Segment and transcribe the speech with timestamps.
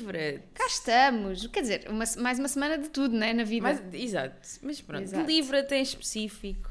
[0.00, 0.42] Livra.
[0.54, 1.46] Cá estamos.
[1.48, 3.32] Quer dizer, uma- mais uma semana de tudo, né?
[3.32, 3.80] Na vida.
[3.92, 5.24] Exato, mas pronto, Exato.
[5.26, 6.70] de Livra tem específico.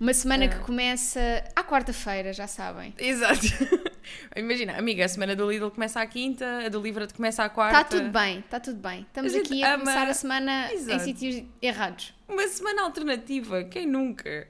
[0.00, 0.48] Uma semana Ah.
[0.48, 1.20] que começa
[1.54, 2.92] à quarta-feira, já sabem.
[2.98, 3.40] Exato.
[4.34, 7.54] Imagina, amiga, a semana do Lidl começa à quinta, a do Livra começa à Está
[7.54, 7.78] quarta.
[7.78, 9.02] Tá tudo bem, está tudo bem.
[9.02, 11.04] Estamos A aqui a ama- começar a semana em Exato.
[11.04, 12.12] sítios errados.
[12.28, 14.48] Uma semana alternativa, quem nunca?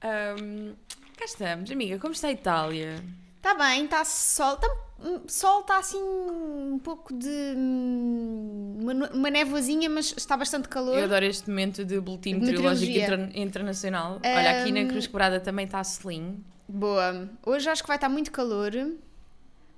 [0.00, 0.72] Ahm,
[1.18, 2.94] cá estamos, amiga, como está a Itália?
[3.50, 4.56] Está bem, está sol.
[4.56, 4.68] Tá,
[5.00, 7.54] hum, sol está assim um pouco de.
[7.56, 10.98] hum, Uma, uma névoazinha, mas está bastante calor.
[10.98, 12.92] Eu adoro este momento de boletim meteorológico
[13.34, 14.20] internacional.
[14.22, 16.44] Olha, aqui na Ahm, Cruz Quebrada também está selim.
[16.68, 17.28] Boa.
[17.44, 18.70] Hoje acho que vai estar muito calor.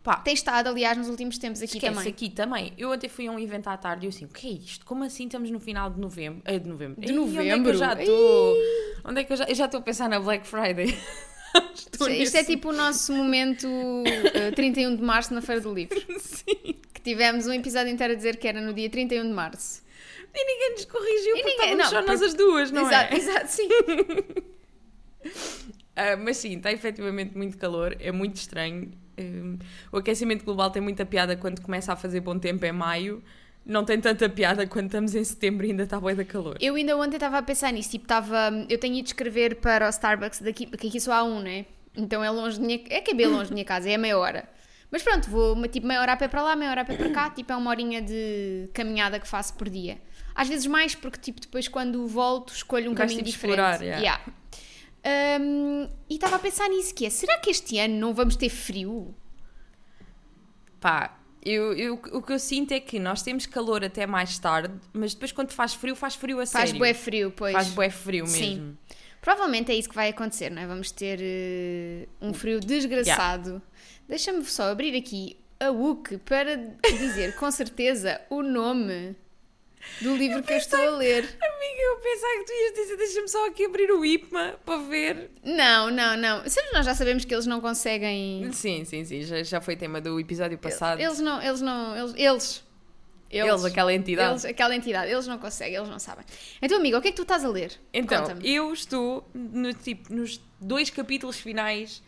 [0.03, 2.09] Pá, Tem estado, aliás, nos últimos tempos aqui Esquece, também.
[2.11, 2.73] aqui também.
[2.77, 4.85] Eu ontem fui a um evento à tarde e eu assim, o que é isto?
[4.85, 6.41] Como assim estamos no final de novembro?
[6.47, 7.01] Eh, de novembro.
[7.01, 7.71] De Ei, Onde é que novembro?
[7.73, 8.57] eu já estou?
[9.05, 9.45] Onde é que eu já...
[9.45, 10.87] Eu já estou a pensar na Black Friday.
[11.93, 13.67] Estou Isto, isto é tipo o nosso momento
[14.35, 16.01] eh, 31 de março na Feira do Livro.
[16.21, 16.77] Sim.
[16.93, 19.83] Que tivemos um episódio inteiro a dizer que era no dia 31 de março.
[20.35, 23.17] E ninguém nos corrigiu E porque ninguém- não, só nós as duas, não exato, é?
[23.17, 23.69] exato, sim.
[25.97, 28.91] Ah, mas sim, está efetivamente muito calor, é muito estranho.
[29.19, 29.59] Hum,
[29.93, 33.23] o aquecimento global tem muita piada quando começa a fazer bom tempo em maio.
[33.65, 36.57] Não tem tanta piada quando estamos em setembro e ainda está bué da calor.
[36.61, 38.51] Eu ainda ontem estava a pensar nisso, tipo, estava...
[38.69, 41.67] Eu tenho ido escrever para o Starbucks daqui, porque aqui só há um, né?
[41.97, 42.81] Então é longe de minha...
[42.89, 44.49] É que é bem longe da minha casa, é meia hora.
[44.91, 46.97] Mas pronto, vou uma, tipo meia hora a pé para lá, meia hora a pé
[46.97, 50.01] para cá, tipo é uma horinha de caminhada que faço por dia.
[50.35, 53.61] Às vezes mais, porque tipo depois quando volto escolho um Vais, caminho tipo, diferente.
[53.61, 54.23] explorar, yeah.
[55.05, 55.41] Yeah.
[55.41, 58.49] Hum, e estava a pensar nisso, que é, será que este ano não vamos ter
[58.49, 59.15] frio?
[60.81, 64.75] Pá, eu, eu- o que eu sinto é que nós temos calor até mais tarde,
[64.93, 66.79] mas depois quando faz frio, faz frio a Faz sério.
[66.79, 67.53] bué frio, pois.
[67.53, 68.41] Faz bué frio Sim.
[68.57, 68.79] mesmo.
[69.21, 70.67] Provavelmente é isso que vai acontecer, não é?
[70.67, 73.61] Vamos ter eh, um frio desgraçado.
[74.09, 76.57] Deixa-me só abrir aqui a UC para
[76.99, 79.15] dizer com certeza o nome
[80.01, 81.25] do livro que eu estou a ler.
[81.25, 85.31] Amiga, eu pensava que tu ias dizer, deixa-me só aqui abrir o IPMA para ver.
[85.45, 86.49] Não, não, não.
[86.49, 88.51] Sempre nós já sabemos que eles não conseguem.
[88.53, 91.01] Sim, sim, sim, já, já foi tema do episódio passado.
[91.01, 92.65] Eles, Eles não, eles não, eles, eles,
[93.31, 94.31] eles, aquela entidade.
[94.33, 96.25] eles, aquela entidade, eles não conseguem, eles não sabem.
[96.61, 97.73] Então, amiga, o que é que tu estás a ler?
[97.93, 102.03] Então, eu estou no, tipo, nos dois capítulos finais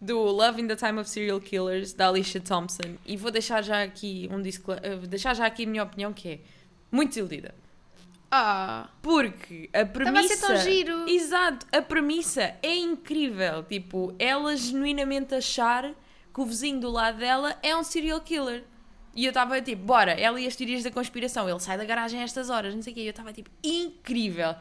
[0.00, 3.82] do Love in the Time of Serial Killers, da Alicia Thompson, e vou deixar já
[3.82, 6.38] aqui um discla- eh, deixar já aqui a minha opinião, que é
[6.90, 7.54] muito desiludida.
[8.30, 10.36] Ah, Porque a estava a premissa.
[10.36, 11.08] ser tão giro.
[11.08, 13.62] Exato, a premissa é incrível.
[13.64, 15.92] Tipo, ela genuinamente achar
[16.34, 18.64] que o vizinho do lado dela é um serial killer.
[19.14, 21.48] E eu estava tipo, bora, ela e as teorias da conspiração.
[21.48, 23.02] Ele sai da garagem a estas horas, não sei o quê.
[23.02, 24.54] E eu estava tipo, incrível.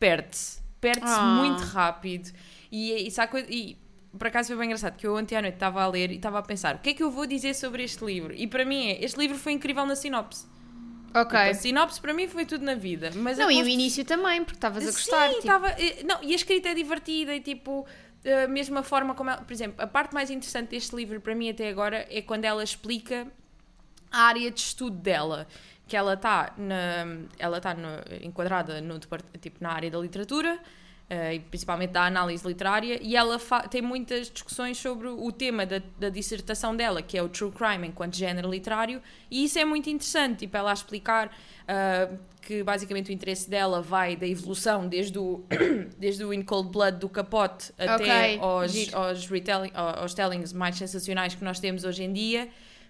[0.00, 0.60] Perde-se.
[0.80, 1.36] Perde-se Ah.
[1.40, 2.30] muito rápido.
[2.72, 3.78] E, e, sabe e
[4.18, 6.38] por acaso foi bem engraçado, que eu ontem à noite estava a ler e estava
[6.38, 8.34] a pensar, o que é que eu vou dizer sobre este livro?
[8.34, 10.46] E para mim é, este livro foi incrível na sinopse.
[11.14, 11.38] Ok.
[11.38, 13.10] Tipo, a sinopse para mim foi tudo na vida.
[13.14, 15.28] Mas Não, e o início também, porque estavas a gostar.
[15.28, 15.68] Sim, tipo, estava.
[15.70, 17.86] eh, Não, e a escrita é divertida e tipo.
[18.44, 21.50] A mesma forma como ela, por exemplo, a parte mais interessante deste livro para mim
[21.50, 23.26] até agora é quando ela explica
[24.12, 25.48] a área de estudo dela,
[25.88, 27.04] que ela está na,
[27.36, 27.74] ela está
[28.22, 29.00] enquadrada no
[29.40, 30.60] tipo na área da literatura
[31.34, 33.38] e principalmente da análise literária e ela
[33.70, 37.88] tem muitas discussões sobre o tema da, da dissertação dela, que é o true crime
[37.88, 41.30] enquanto género literário e isso é muito interessante, tipo ela a explicar
[41.68, 42.08] ah,
[42.40, 45.44] que basicamente o interesse dela vai da evolução desde o,
[45.98, 49.28] desde o In Cold Blood do capote até Ok, aos, aos,
[49.74, 52.48] aos tellings mais sensacionais que nós temos hoje em dia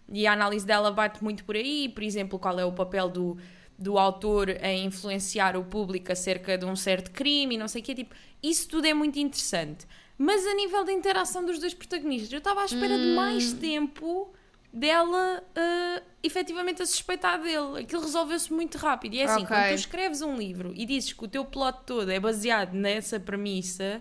[0.09, 3.37] e a análise dela bate muito por aí, por exemplo, qual é o papel do,
[3.83, 7.85] do autor em influenciar o público acerca de um certo crime e não sei o
[7.85, 9.87] quê, tipo, isso tudo é muito interessante.
[10.19, 13.15] Mas a nível da interação dos dois protagonistas, eu estava à espera de Hum.
[13.17, 14.33] mais tempo
[14.73, 17.81] dela uh, efetivamente a suspeitar dele.
[17.81, 19.15] Aquilo resolveu-se muito rápido.
[19.15, 19.49] E é assim, Ok.
[19.49, 23.19] quando tu escreves um livro e dizes que o teu plot todo é baseado nessa
[23.21, 24.01] premissa,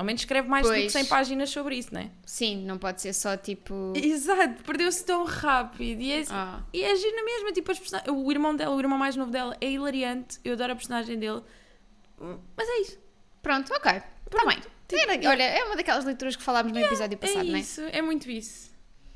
[0.00, 0.92] ao menos escreve mais do que Pois.
[0.92, 2.10] 100 páginas sobre isso, não é?
[2.24, 3.92] Sim, não pode ser só tipo.
[3.94, 6.00] Exato, perdeu-se tão rápido.
[6.00, 6.60] E é, assim- Ah.
[6.72, 7.52] e é giro na mesma.
[7.52, 10.38] Tipo, as persona- o irmão dela, o irmão mais novo dela, é hilariante.
[10.42, 11.42] Eu adoro a personagem dele.
[12.56, 12.98] Mas é isso.
[13.42, 13.92] Pronto, ok.
[14.26, 14.58] Está bem.
[14.92, 17.60] Era- olha, é uma daquelas leituras que falámos no episódio passado, é não é?
[17.60, 18.70] isso, é muito isso.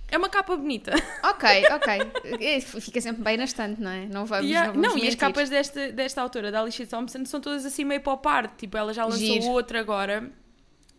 [0.09, 0.93] É uma capa bonita.
[1.25, 2.39] Ok, ok.
[2.41, 4.07] É, Fica sempre bem na estante, não é?
[4.07, 7.25] Não vamos, Yeah, não vamos não, e as capas desta, desta autora, da Alicia Thompson,
[7.25, 8.53] são todas assim meio pop art.
[8.59, 9.47] Tipo, ela já lançou Giro.
[9.47, 10.31] outra agora.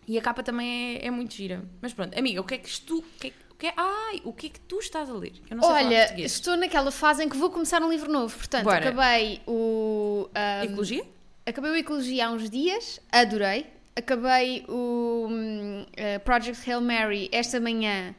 [0.07, 1.63] E a capa também é, é muito gira.
[1.81, 2.99] Mas pronto, amiga, o que é que tu.
[2.99, 5.33] O que é, o que é, ai, o que é que tu estás a ler?
[5.49, 8.35] Eu não sei Olha, estou naquela fase em que vou começar um livro novo.
[8.35, 8.77] Portanto, Bora.
[8.77, 10.29] acabei o.
[10.35, 11.05] ahm, Ecologia?
[11.45, 13.67] Acabei o Ecologia há uns dias, adorei.
[13.95, 18.13] Acabei o hum, eh, Project Hail Mary esta manhã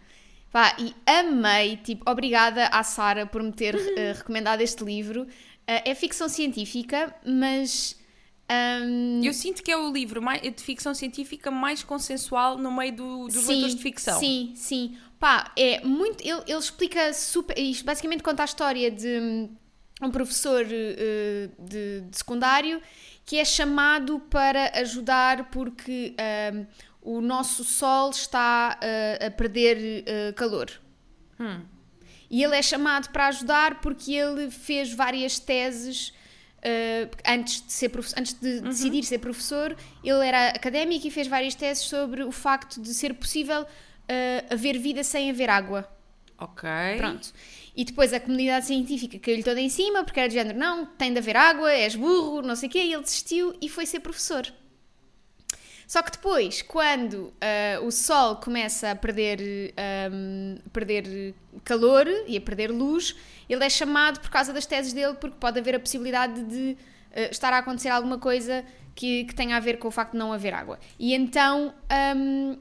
[0.57, 5.27] Pá, e amei, tipo, obrigada à Sara por me ter eh, recomendado este livro.
[5.67, 7.95] Eh, é ficção científica, mas.
[8.51, 12.95] Hum, Eu sinto que é o livro mais, de ficção científica mais consensual no meio
[12.95, 14.19] do, dos sim, leitores de ficção.
[14.19, 14.97] Sim, sim.
[15.19, 16.23] Pá, é muito.
[16.23, 17.59] Ele, ele explica super.
[17.59, 19.49] Isto basicamente conta a história de hum,
[20.03, 22.83] um professor eh, de, de secundário
[23.25, 26.15] que é chamado para ajudar porque
[26.53, 26.67] hum,
[27.03, 30.71] o nosso Sol está eh, a perder eh, calor.
[31.41, 31.61] Hum.
[32.29, 36.13] E ele é chamado para ajudar porque ele fez várias teses
[36.63, 39.77] eh, antes de, ser antes de decidir ser professor.
[40.03, 43.67] Ele era académico e fez várias teses sobre o facto de ser possível
[44.09, 45.89] eh, haver vida sem haver água.
[46.39, 46.69] Ok.
[46.99, 47.33] Pronto.
[47.75, 51.13] E depois a comunidade científica caiu-lhe toda em cima porque era de género: não, tem
[51.13, 52.79] de haver água, és burro, não sei o quê.
[52.81, 54.47] E ele desistiu e foi ser professor.
[55.87, 61.35] Só que depois, quando ah, o Sol começa a perder, ahm, perder
[61.65, 63.15] calor e a perder luz,
[63.49, 66.77] ele é chamado por causa das teses dele, porque pode haver a possibilidade de
[67.15, 68.65] ah, estar a acontecer alguma coisa
[68.97, 70.81] que, que tenha a ver com o facto de não haver água.
[70.99, 72.59] E então ahm,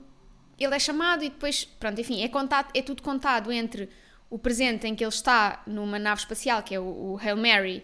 [0.59, 2.29] ele é chamado e depois, pronto, enfim, é,
[2.77, 3.89] é tudo contado entre
[4.29, 7.83] o presente em que ele está numa nave espacial, que é o, o Hail Mary,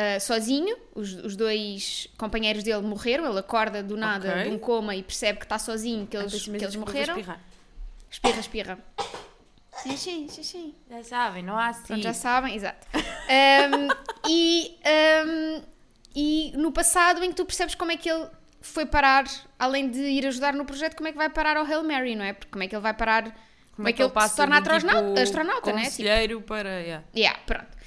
[0.00, 4.44] ah, sozinho, os, os dois companheiros dele morreram, ele acorda do nada Ok.
[4.44, 7.18] de um coma e percebe que está sozinho, que eles, que eles que vou morreram.
[8.08, 8.78] Espirra, espirra.
[9.82, 10.74] Sim, sim, sim, sim.
[10.88, 11.86] Já sabem, não há assim.
[11.88, 12.86] Pronto, já sabem, exato.
[12.94, 13.88] Um,
[14.28, 14.76] e,
[15.26, 15.62] um,
[16.14, 18.28] e no passado em que tu percebes como é que ele
[18.60, 19.24] foi parar,
[19.58, 22.24] além de ir ajudar no projeto, como é que vai parar ao Hail Mary, não
[22.24, 22.32] é?
[22.34, 23.36] Porque como é que ele vai parar,
[23.74, 25.82] como, é que ele se torna astronauta, tipo, astronauta né?
[25.82, 26.80] Tipo, Conselheiro para.
[26.80, 27.04] yeah.
[27.14, 27.77] Yeah, pronto.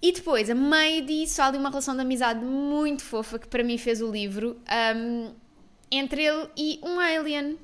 [0.00, 3.64] E depois, a meio disso, há ali uma relação de amizade muito fofa que para
[3.64, 4.56] mim fez o livro
[4.96, 5.34] um,
[5.90, 7.58] entre ele e um alien.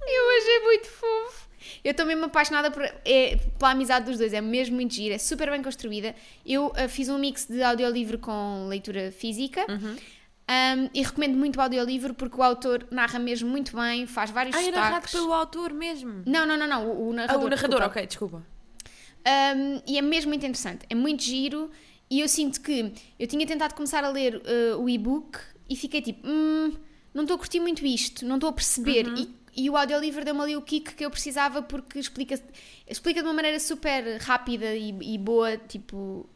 [0.00, 1.48] Eu achei muito fofo.
[1.84, 5.18] Eu estou mesmo apaixonada por, é, pela amizade dos dois, é mesmo muito gira, é
[5.18, 6.14] super bem construída.
[6.44, 9.94] Eu uh, fiz um mix de audiolivro com leitura física Uhum.
[9.94, 14.56] um, e recomendo muito o audiolivro porque o autor narra mesmo muito bem, faz vários
[14.56, 16.22] Ah, é narrado pelo autor mesmo.
[16.26, 17.44] Não, não, não, não, o, o Ah, narrador.
[17.46, 17.86] o narrador, desculpa.
[17.86, 18.46] ok, desculpa.
[19.26, 21.70] Um, e é mesmo muito interessante, é muito giro.
[22.10, 25.38] E eu sinto que eu tinha tentado começar a ler uh, o e-book
[25.68, 26.72] e fiquei tipo, hum,
[27.14, 29.06] não estou a curtir muito isto, não estou a perceber.
[29.16, 32.38] E, e o audiolivro deu-me ali o kick que eu precisava porque explica,
[32.86, 36.28] explica de uma maneira super rápida e, e boa, tipo,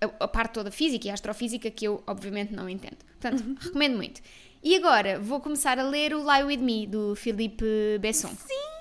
[0.00, 2.98] a, a parte toda física e astrofísica que eu obviamente não entendo.
[3.20, 4.20] Portanto, recomendo muito.
[4.62, 8.28] E agora vou começar a ler o Lie With Me do Philippe Besson.
[8.28, 8.71] Sim!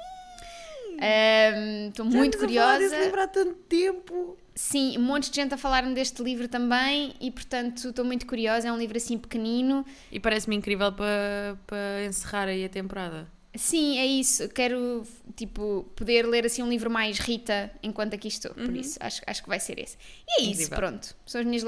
[1.90, 2.96] Estou muito curiosa.
[3.22, 4.38] há tanto tempo.
[4.54, 8.68] Sim, um monte de gente a falar-me deste livro também e, portanto, estou muito curiosa.
[8.68, 9.86] É um livro assim pequenino.
[10.12, 13.28] E parece-me incrível para para encerrar aí a temporada.
[13.56, 14.48] Sim, é isso.
[14.50, 15.06] Quero,
[15.36, 18.54] tipo, poder ler assim um livro mais Rita enquanto aqui estou.
[18.54, 19.98] Por isso, acho, acho que vai ser esse.
[20.28, 20.78] E é isso, Incrível.
[20.78, 21.16] pronto.
[21.26, 21.64] São as minhas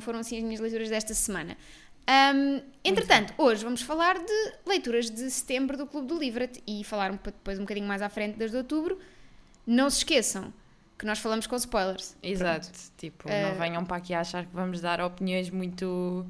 [0.00, 1.56] foram assim as minhas leituras desta semana.
[2.06, 7.10] Ahm, entretanto, hoje vamos falar de leituras de setembro do Clube do Livret e falar
[7.10, 8.98] um, depois um bocadinho mais à frente das de outubro.
[9.66, 10.52] Não se esqueçam
[10.98, 12.16] que nós falamos com spoilers.
[12.22, 12.70] Exato.
[12.96, 16.24] Tipo, Eh, não venham para aqui achar que vamos dar opiniões muito,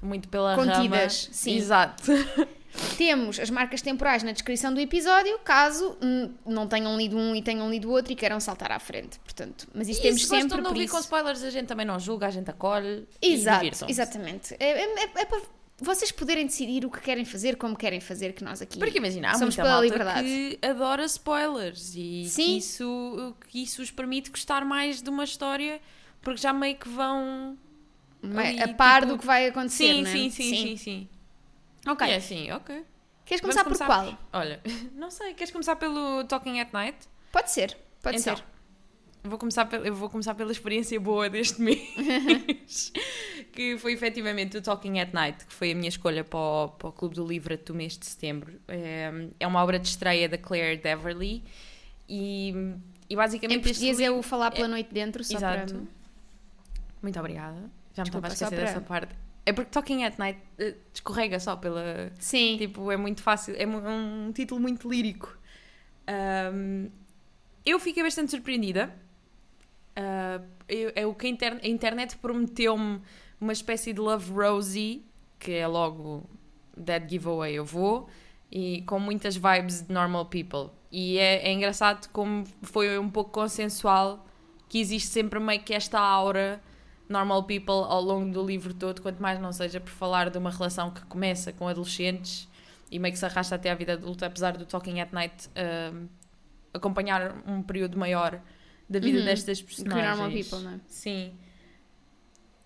[0.00, 1.34] muito pela Contidas, rama.
[1.34, 1.56] sim.
[1.56, 2.04] Exato.
[2.96, 7.42] Temos as marcas temporais na descrição do episódio, caso hum, não tenham lido um e
[7.42, 9.18] tenham lido o outro e queiram saltar à frente.
[9.20, 11.84] Portanto, mas isso E temos se sempre de por ouvir com spoilers, a gente também
[11.86, 14.54] não julga, a gente acolhe Exato, e exatamente.
[14.58, 15.40] É, é- é- é para
[15.78, 19.28] vocês poderem decidir o que querem fazer, como querem fazer, que nós aqui Porque imagina,
[19.30, 20.22] há somos muita pela liberdade.
[20.26, 22.44] que adora spoilers e Sim.
[22.44, 25.80] que isso, que isso os permite gostar mais de uma história
[26.22, 27.56] porque já meio que vão...
[28.22, 30.12] ali, a par tipo- do que vai acontecer, Sim, não é?
[30.14, 31.08] sim, sim, sim, sim.
[31.86, 32.06] Ok.
[32.06, 32.84] E é assim, ok.
[33.24, 34.18] Queres Vamos começar por qual?
[34.32, 34.60] Olha,
[34.94, 36.96] não sei, queres começar pelo Talking at Night?
[37.32, 38.44] Pode ser, pode Então, ser.
[39.24, 42.92] Vou começar, pel- eu vou começar pela experiência boa deste mês,
[43.52, 46.88] que foi efetivamente o Talking at Night, que foi a minha escolha para o, para
[46.88, 48.60] o Clube do Livro do mês de setembro.
[48.68, 51.42] É, é uma obra de estreia da Claire Deverly
[52.08, 52.54] e,
[53.10, 55.74] e basicamente Em português é livro- o falar pela noite dentro, só Exato.
[55.74, 55.82] para...
[57.02, 57.68] Muito obrigada.
[57.94, 59.14] Já me Desculpa, estava a só esquecer para- dessa parte.
[59.46, 62.56] É porque Talking at Night eh, escorrega só pela, Sim.
[62.58, 65.38] Tipo, é muito fácil, é mu- um título muito lírico.
[66.06, 66.88] Ahm,
[67.64, 68.92] eu fiquei bastante surpreendida.
[69.94, 73.00] Ah, eu- é o que a, a internet prometeu-me
[73.40, 75.04] uma espécie de Love Rosie,
[75.38, 76.28] que é logo
[76.76, 78.08] Dead Giveaway, eu vou,
[78.50, 80.70] e com muitas vibes de Normal People.
[80.90, 84.26] E é, é engraçado como foi um pouco consensual
[84.68, 86.60] que existe sempre meio que esta aura
[87.08, 90.50] Normal People ao longo do livro todo, quanto mais não seja por falar de uma
[90.50, 92.48] relação que começa com adolescentes
[92.90, 95.48] e meio que se arrasta até à vida adulta, apesar do Talking at Night
[95.94, 96.08] um,
[96.74, 98.40] acompanhar um período maior
[98.88, 99.24] da vida Uhum.
[99.24, 100.08] destas Que personagens.
[100.18, 100.80] normal people, não é?
[100.86, 101.32] Sim.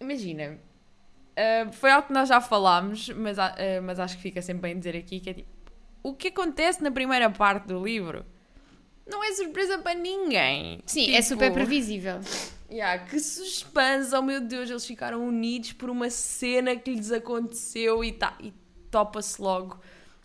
[0.01, 0.59] Imagina,
[1.37, 3.43] uh, foi algo que nós já falámos, mas, uh,
[3.83, 5.49] mas acho que fica sempre bem dizer aqui, que é tipo,
[6.03, 8.25] o que acontece na primeira parte do livro
[9.07, 10.81] não é surpresa para ninguém.
[10.87, 12.21] Sim, é Tipo, super previsível.
[12.71, 18.05] Yeah, que suspense, oh meu Deus, eles ficaram unidos por uma cena que lhes aconteceu
[18.05, 18.53] e, tá, e
[18.91, 19.81] topa-se logo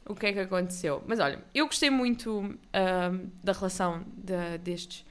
[0.05, 1.03] o que é que aconteceu.
[1.07, 5.03] Mas olha, eu gostei muito ahm, da relação da- destes.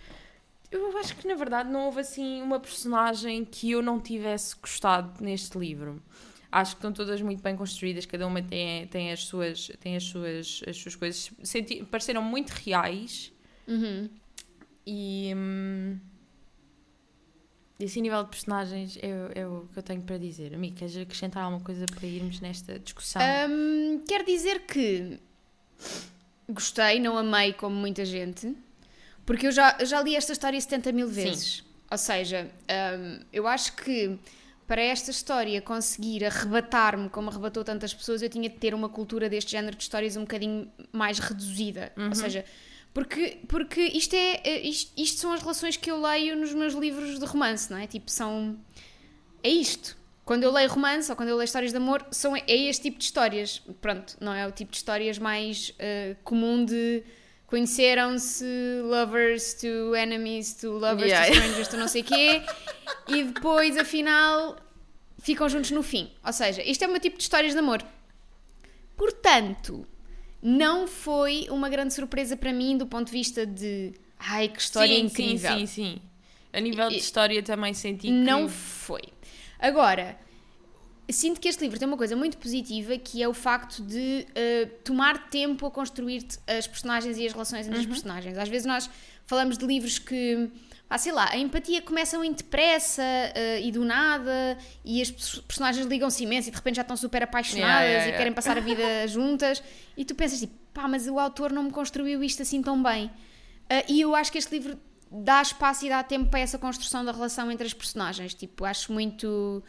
[0.70, 5.22] Eu acho que na verdade não houve assim uma personagem que eu não tivesse gostado
[5.22, 6.00] neste livro.
[6.52, 10.04] Acho que estão todas muito bem construídas, cada uma tem, tem, as, suas, tem as,
[10.04, 11.32] suas, as suas coisas.
[11.42, 13.32] Senti, pareceram muito reais.
[13.66, 14.08] Uhum.
[14.86, 15.32] E.
[15.34, 15.98] Hum,
[17.78, 20.54] e assim, nível de personagens, é, é o que eu tenho para dizer.
[20.54, 23.20] Amigo, queres acrescentar alguma coisa para irmos nesta discussão?
[24.06, 25.18] Quer dizer que
[26.48, 28.54] gostei, não amei como muita gente,
[29.26, 31.64] porque eu já, já li esta história 70 mil vezes.
[31.90, 32.50] Ou seja,
[32.98, 34.18] hum, eu acho que
[34.66, 39.28] para esta história conseguir arrebatar-me como arrebatou tantas pessoas, eu tinha de ter uma cultura
[39.28, 41.92] deste género de histórias um bocadinho mais reduzida.
[41.96, 42.44] Ou seja,
[42.94, 46.74] porque, porque isto, é, eh, isto, isto são as relações que eu leio nos meus
[46.74, 47.88] livros de romance, não é?
[47.88, 48.56] Tipo, são.
[49.42, 49.96] É isto.
[50.24, 52.98] Quando eu leio romance ou quando eu leio histórias de amor, são, é este tipo
[52.98, 53.60] de histórias.
[53.80, 57.02] Pronto, não é o tipo de histórias mais eh, comum de
[57.46, 58.46] conheceram-se,
[58.84, 61.26] lovers to enemies to lovers Yeah.
[61.26, 62.42] to strangers to não sei quê,
[63.08, 64.56] e depois, afinal,
[65.18, 66.10] ficam juntos no fim.
[66.24, 67.82] Ou seja, isto é o meu tipo de histórias de amor.
[68.96, 69.86] Portanto,
[70.46, 74.94] não foi uma grande surpresa para mim do ponto de vista de ai que história
[74.94, 75.50] sim, incrível.
[75.52, 76.00] Sim, sim, sim.
[76.52, 78.12] A nível de história também senti que...
[78.12, 79.02] Não foi.
[79.58, 80.16] Agora,
[81.10, 84.66] sinto que este livro tem uma coisa muito positiva que é o facto de eh,
[84.84, 87.82] tomar tempo a construir as personagens e as relações entre Uhum.
[87.82, 88.38] as personagens.
[88.38, 88.88] Às vezes nós
[89.26, 90.48] falamos de livros que,
[90.88, 95.38] ah, sei lá, a empatia começa muito depressa eh, e do nada e as pers-
[95.40, 98.18] personagens ligam-se imenso e de repente já estão super apaixonadas Yeah, yeah, e yeah.
[98.18, 99.62] querem passar a vida juntas
[99.96, 103.10] e tu pensas tipo, pá, mas o autor não me construiu isto assim tão bem.
[103.68, 104.78] Ah, e eu acho que este livro
[105.10, 108.34] dá espaço e dá tempo para essa construção da relação entre as personagens.
[108.34, 109.62] Tipo, acho muito.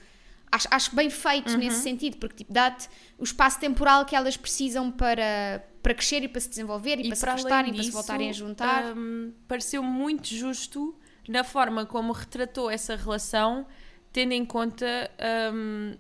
[0.52, 1.58] Acho, acho bem feito Uhum.
[1.58, 6.28] nesse sentido, porque tipo, dá-te o espaço temporal que elas precisam para, para crescer e
[6.28, 8.96] para se desenvolver e, para se afastarem e para se voltarem a juntar.
[8.96, 10.96] hum, pareceu muito justo
[11.28, 13.66] na forma como retratou essa relação,
[14.12, 14.86] tendo em conta
[15.54, 15.96] hum,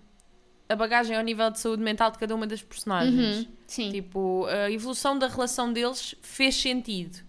[0.69, 3.37] a bagagem ao nível de saúde mental de cada uma das personagens.
[3.39, 3.91] Uhum, sim.
[3.91, 7.23] Tipo, a evolução da relação deles fez sentido.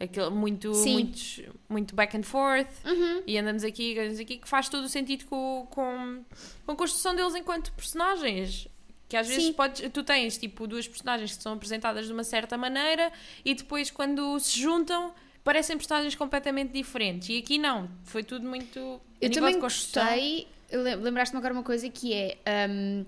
[0.00, 0.94] Aquele, muito, Sim.
[0.94, 3.22] muitos- muito back and forth Uhum.
[3.24, 6.24] e andamos aqui, andamos aqui, que faz todo o sentido com, com,
[6.66, 8.66] com a construção deles enquanto personagens.
[9.08, 12.58] Que às vezes podes, tu tens tipo duas personagens que são apresentadas de uma certa
[12.58, 13.12] maneira
[13.44, 17.28] e depois quando se juntam parecem personagens completamente diferentes.
[17.28, 19.00] E aqui não, foi tudo muito.
[19.20, 20.46] Eu também gostei.
[20.70, 22.36] lem- Lembraste-me agora uma coisa que é.
[22.68, 23.04] hum,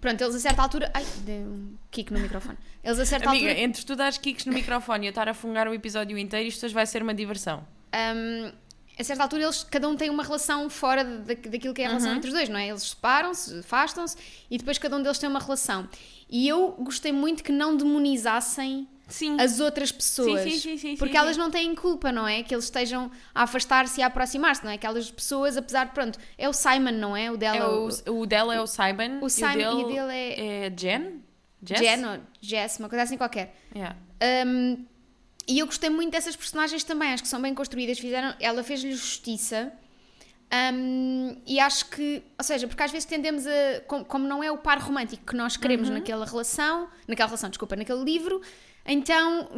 [0.00, 0.90] pronto, eles a certa altura.
[0.94, 2.56] Ai, dei um kick no microfone.
[2.84, 3.62] Eles a certa Amiga, altura.
[3.64, 6.64] entre tu dares kicks no microfone e eu estar a fungar o episódio inteiro, isto
[6.64, 7.66] hoje vai ser uma diversão.
[7.94, 8.52] Hum,
[8.98, 11.88] a certa altura eles cada um tem uma relação fora da, daquilo que é a
[11.88, 12.16] relação Uhum.
[12.16, 12.68] entre os dois, não é?
[12.68, 14.16] Eles separam-se, afastam-se
[14.50, 15.88] e depois cada um deles tem uma relação.
[16.30, 19.40] E eu gostei muito que não demonizassem Sim.
[19.40, 20.42] as outras pessoas.
[20.42, 22.42] Sim, sim, sim, porque elas não têm culpa, não é?
[22.42, 24.74] Que eles estejam a afastar-se e a aproximar-se, não é?
[24.74, 27.30] Aquelas pessoas, apesar de, pronto, é o Simon, não é?
[27.30, 27.64] O dela, É
[28.10, 29.18] o, o dela é o Simon.
[29.22, 31.22] o Simon e e o o dele dele é, é Jen?
[31.64, 31.80] Jess?
[31.80, 33.56] Jen ou Jess, uma coisa assim qualquer.
[33.74, 33.96] Yeah.
[34.46, 34.84] Um,
[35.48, 38.92] e eu gostei muito dessas personagens também, acho que são bem construídas, fizeram, ela fez-lhe
[38.92, 39.72] justiça.
[40.72, 44.50] um, e acho que, ou seja, porque às vezes tendemos a, como, como não é
[44.50, 48.40] o par romântico que nós queremos naquela relação, naquela relação, desculpa, naquele livro,
[48.88, 49.48] então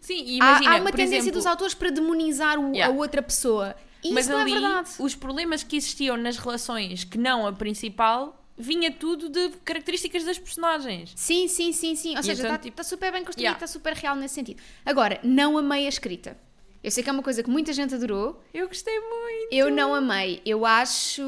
[0.00, 2.92] Sim, e há, imagina, há uma tendência exemplo, dos autores para demonizar o- Yeah.
[2.92, 3.74] a outra pessoa.
[4.02, 4.90] E mas isso não ali, é verdade.
[4.98, 10.38] os problemas que existiam nas relações que não a principal, vinha tudo de características das
[10.38, 11.12] personagens.
[11.14, 12.16] Sim, sim, sim, sim.
[12.16, 13.56] Ou seja, então, está tipo, super bem construído, yeah.
[13.56, 14.60] está super real nesse sentido.
[14.84, 16.36] Agora, não amei a escrita.
[16.82, 19.52] Eu sei que é uma coisa que muita gente adorou, Eu gostei muito.
[19.52, 20.42] Eu não amei.
[20.44, 21.22] Eu acho.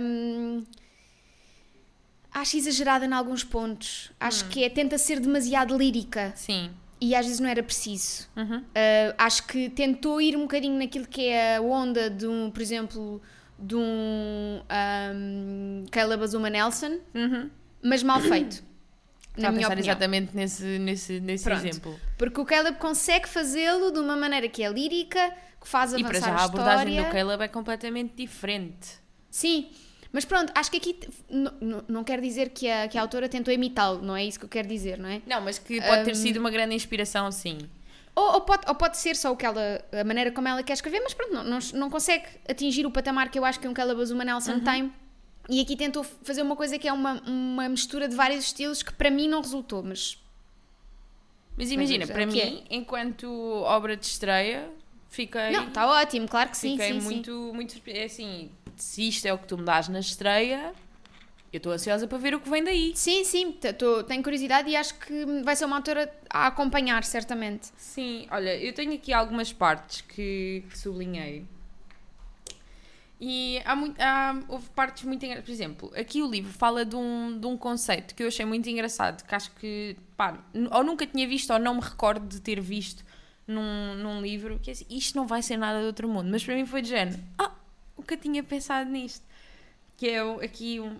[0.00, 0.64] hum,
[2.40, 4.10] acho exagerada em alguns pontos.
[4.20, 4.48] Acho Hum.
[4.48, 6.70] que é, tenta ser demasiado lírica Sim.
[7.00, 8.28] e às vezes não era preciso.
[8.36, 8.58] Uhum.
[8.58, 12.60] Uh, acho que tentou ir um bocadinho naquilo que é a onda de um, por
[12.60, 13.20] exemplo,
[13.58, 14.60] de um,
[15.14, 17.50] um Caleb Azuma Nelson, Uhum.
[17.82, 18.64] mas mal feito.
[19.36, 19.84] Estava na a minha opinião.
[19.84, 21.66] exatamente nesse, nesse, nesse Pronto.
[21.66, 22.00] exemplo.
[22.16, 26.08] Porque o Caleb consegue fazê-lo de uma maneira que é lírica, que faz E para
[26.18, 27.10] avançar já a a abordagem história.
[27.10, 28.88] do Caleb é completamente diferente.
[29.30, 29.68] Sim,
[30.16, 30.98] mas pronto, acho que aqui
[31.86, 34.48] não quer dizer que a, que a autora tentou imitá-lo, não é isso que eu
[34.48, 35.20] quero dizer, não é?
[35.26, 36.14] Não, mas que pode ter Hum.
[36.14, 37.58] sido uma grande inspiração, sim.
[38.14, 40.72] Ou, ou pode, ou pode ser só o que ela, a maneira como ela quer
[40.72, 43.74] escrever, mas pronto, não, não, não consegue atingir o patamar que eu acho que um
[43.74, 44.64] Calabas uma Nelson Uhum.
[44.64, 44.92] tem.
[45.50, 48.94] E aqui tentou fazer uma coisa que é uma, uma mistura de vários estilos que
[48.94, 50.16] para mim não resultou, mas
[51.58, 53.28] Mas imagina, Mas é para mim, enquanto
[53.64, 54.70] obra de estreia,
[55.10, 57.06] fiquei, não, está ótimo, claro que sim, fiquei sim, sim.
[57.06, 57.72] muito, muito.
[57.74, 60.72] surpre- É assim, se isto é o que tu me dás na estreia,
[61.52, 62.92] eu estou ansiosa para ver o que vem daí.
[62.94, 67.68] Sim, sim, tô- tenho curiosidade e acho que vai ser uma autora a acompanhar, certamente.
[67.76, 71.46] Sim, olha, eu tenho aqui algumas partes que, sublinhei.
[73.18, 75.46] E há, muito, há houve partes muito engraçadas.
[75.46, 78.68] Por exemplo, aqui o livro fala de um, de um conceito que eu achei muito
[78.68, 80.38] engraçado, que acho que, pá,
[80.70, 83.02] ou nunca tinha visto ou não me recordo de ter visto
[83.46, 86.28] num, num livro, que é assim, isto não vai ser nada de outro mundo.
[86.30, 87.52] Mas para mim foi de género, ah,
[87.96, 89.24] nunca tinha pensado nisto.
[89.96, 90.98] Que é aqui, um,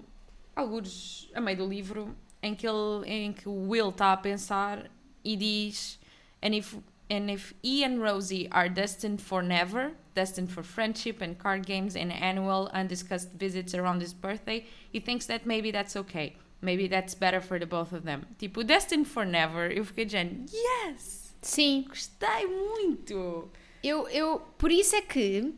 [0.54, 4.90] alguns a meio do livro, em que, ele, em que o Will está a pensar
[5.24, 5.98] e diz
[6.42, 6.76] and if,
[7.10, 11.96] and if he and Rosie are destined for never, destined for friendship and card games
[11.96, 16.36] and annual undiscussed visits around his birthday, he thinks that maybe that's okay.
[16.62, 18.24] Maybe that's better for the both of them.
[18.38, 21.34] Tipo, destined for never, eu fiquei dizendo, yes!
[21.42, 23.50] Sim, Gostei muito!
[23.82, 25.54] eu, eu, por isso é que,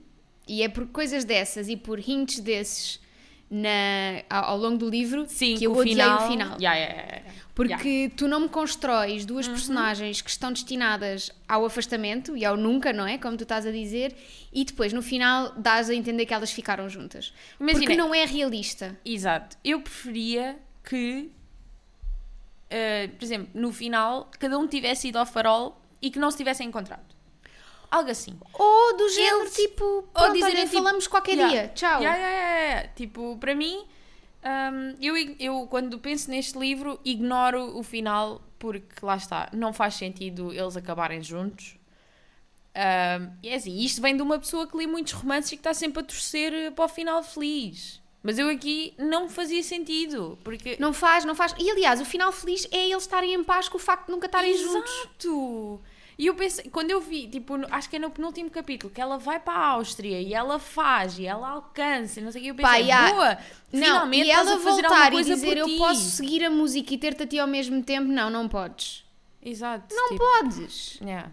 [0.48, 3.00] e é por coisas dessas e por hints desses
[3.50, 6.56] na, ao, ao longo do livro Sim, que eu o odiei final, o final.
[6.60, 7.32] Yeah, yeah, yeah.
[7.54, 9.54] Porque tu não me constróis duas Uhum.
[9.54, 13.18] personagens que estão destinadas ao afastamento e ao nunca, não é?
[13.18, 14.14] Como tu estás a dizer,
[14.52, 17.32] e depois no final dás a entender que elas ficaram juntas.
[17.58, 18.96] Imagina- Porque não é realista.
[19.04, 19.56] Exato.
[19.64, 20.56] Eu preferia
[20.88, 21.30] que,
[22.70, 26.36] eh, por exemplo, no final, cada um tivesse ido ao farol e que não se
[26.36, 27.02] tivessem encontrado.
[27.90, 28.38] Algo assim.
[28.52, 31.52] Ou do género Eles- tipo, pronto, dizerem, olha, tipo, falamos qualquer Yeah.
[31.54, 32.00] dia, tchau.
[32.02, 32.88] Yeah, yeah.
[32.94, 33.84] Tipo, para mim,
[34.44, 39.94] hum, eu, eu quando penso neste livro, ignoro o final porque lá está, não faz
[39.94, 41.76] sentido eles acabarem juntos.
[42.76, 45.60] Hum, e é assim, isto vem de uma pessoa que lê muitos romances e que
[45.60, 48.00] está sempre a torcer eh, para o final feliz.
[48.22, 51.54] Mas eu aqui não fazia sentido, porque Não faz, não faz.
[51.58, 54.26] E aliás, o final feliz é eles estarem em paz com o facto de nunca
[54.26, 54.90] estarem juntos.
[54.92, 55.80] Exato!
[56.18, 59.16] E eu pensei, quando eu vi, tipo, acho que é no penúltimo capítulo, que ela
[59.18, 62.50] vai para a Áustria e ela faz e ela alcança, e não sei o que,
[62.50, 63.12] eu Pá, pensei, yeah.
[63.14, 63.38] boa!
[63.72, 67.22] Não, finalmente e ela voltar e dizer eu ti." posso seguir a música e ter-te
[67.22, 69.04] a ti ao mesmo tempo, não, não podes.
[69.40, 69.94] Exato.
[69.94, 70.98] Não tipo, podes.
[71.00, 71.30] yeah.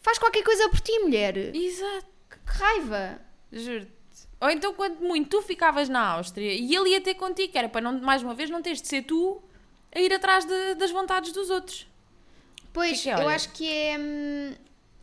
[0.00, 1.36] Faz qualquer coisa por ti, mulher.
[1.54, 3.20] Exato, Que raiva.
[3.52, 3.90] juro-te.
[4.40, 7.68] Ou então, quando muito, tu ficavas na Áustria e ele ia ter contigo, que era
[7.68, 9.42] para, não, mais uma vez, não teres de ser tu
[9.92, 11.88] a ir atrás de- das vontades dos outros.
[12.78, 13.98] Pois, Que que é, eu acho que é.
[13.98, 14.54] hum,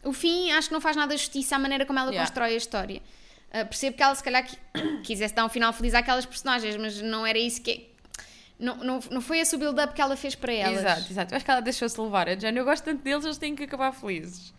[0.04, 2.26] o fim, acho que não faz nada justiça à maneira como ela Yeah.
[2.28, 3.02] constrói a história.
[3.50, 4.58] Uh, percebo que ela, se calhar, qui-
[5.04, 7.90] quisesse dar um final feliz àquelas personagens, mas não era isso que.
[8.58, 10.80] Não, não, não foi esse o build-up que ela fez para elas.
[10.80, 11.34] Exato, exato.
[11.34, 12.30] Eu acho que ela deixou-se levar.
[12.30, 14.54] A Jane, eu gosto tanto deles, eles têm que acabar felizes.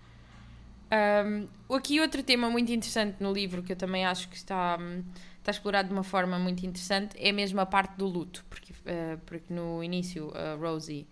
[0.91, 5.03] Um, aqui outro tema muito interessante no livro, que eu também acho que está, hum,
[5.39, 8.45] está explorado de uma forma muito interessante, é mesmo a parte do luto.
[8.49, 11.07] Porque, uh, porque no início a Rosie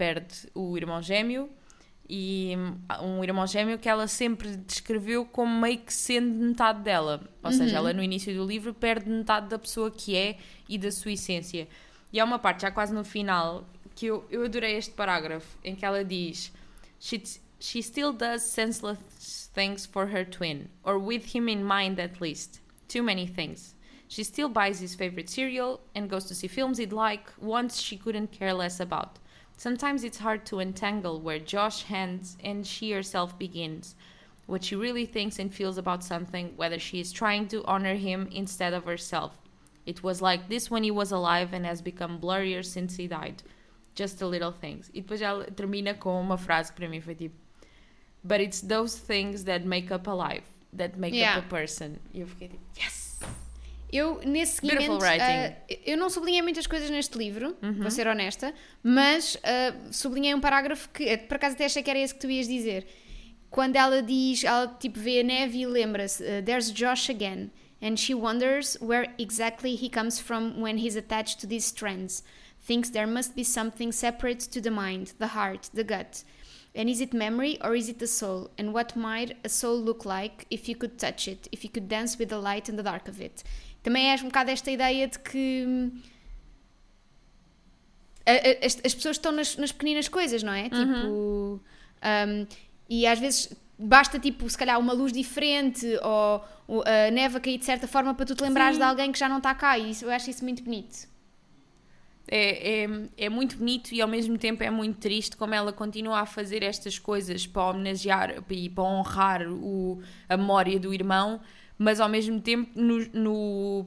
[0.00, 1.50] perde o irmão gêmeo
[2.08, 7.20] e hum, um irmão gêmeo que ela sempre descreveu como meio que sendo metade dela.
[7.44, 10.90] Ou seja, ela no início do livro perde metade da pessoa que é e da
[10.90, 11.68] sua essência.
[12.10, 15.76] E há uma parte, já quase no final, que eu, eu adorei este parágrafo, em
[15.76, 16.50] que ela diz:
[16.98, 17.22] she,
[17.60, 22.62] she still does senseless things for her twin, or with him in mind at least.
[22.88, 23.76] Too many things.
[24.08, 27.98] She still buys his favorite cereal and goes to see films he'd like, once she
[27.98, 29.18] couldn't care less about.
[29.60, 33.94] Sometimes it's hard to untangle where Josh ends and she herself begins.
[34.46, 38.26] What she really thinks and feels about something, whether she is trying to honor him
[38.32, 39.36] instead of herself.
[39.84, 43.42] It was like this when he was alive and has become blurrier since he died.
[43.94, 44.90] Just the little things.
[44.94, 47.34] E depois ela termina com uma frase que para mim foi tipo:
[48.24, 51.36] But it's those things that make up a life, that make Yeah.
[51.36, 51.98] up a person.
[52.14, 53.09] E eu fiquei tipo: Yes!
[53.92, 55.52] Eu, nesse seguimento, ah,
[55.84, 57.74] eu não sublinhei muitas coisas neste livro, Uhum.
[57.82, 61.90] vou ser honesta, mas ah, sublinhei um parágrafo que, eh, por acaso até achei que
[61.90, 62.86] era esse que tu ias dizer.
[63.50, 67.50] Quando ela diz, ela tipo vê a neve e lembra-se, ah, there's Josh again,
[67.82, 72.22] and she wonders where exactly he comes from when he's attached to these strands.
[72.64, 76.22] Thinks there must be something separate to the mind, the heart, the gut.
[76.72, 78.50] And is it memory or is it the soul?
[78.56, 81.88] And what might a soul look like if you could touch it, if you could
[81.88, 83.42] dance with the light and the dark of it?
[83.82, 86.00] Também é um bocado esta ideia de que hum,
[88.62, 90.64] as, as pessoas estão nas, nas pequeninas coisas, não é?
[90.64, 90.76] Tipo,
[91.08, 92.46] hum,
[92.88, 97.58] e às vezes basta, tipo, se calhar uma luz diferente ou a neve a cair
[97.58, 98.80] de certa forma para tu te lembrares Sim.
[98.80, 99.78] de alguém que já não está cá.
[99.78, 101.08] E isso, eu acho isso muito bonito.
[102.28, 106.20] É, é, é muito bonito e ao mesmo tempo é muito triste como ela continua
[106.20, 111.40] a fazer estas coisas para homenagear e para honrar o, a memória do irmão,
[111.82, 113.86] mas ao mesmo tempo no, no,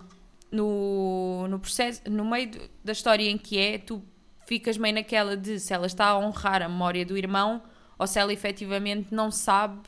[0.52, 4.02] no, no processo, no meio do- da história em que é, tu
[4.46, 7.62] ficas meio naquela de se ela está a honrar a memória do irmão
[7.98, 9.80] ou se ela efetivamente não sabe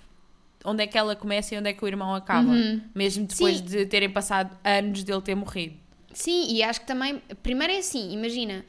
[0.64, 2.52] onde é que ela começa e onde é que o irmão acaba,
[2.94, 3.64] mesmo depois Sim.
[3.66, 5.76] de terem passado anos dele ter morrido.
[6.14, 7.22] Sim, e acho que também.
[7.44, 8.64] Primeiro é assim, imagina.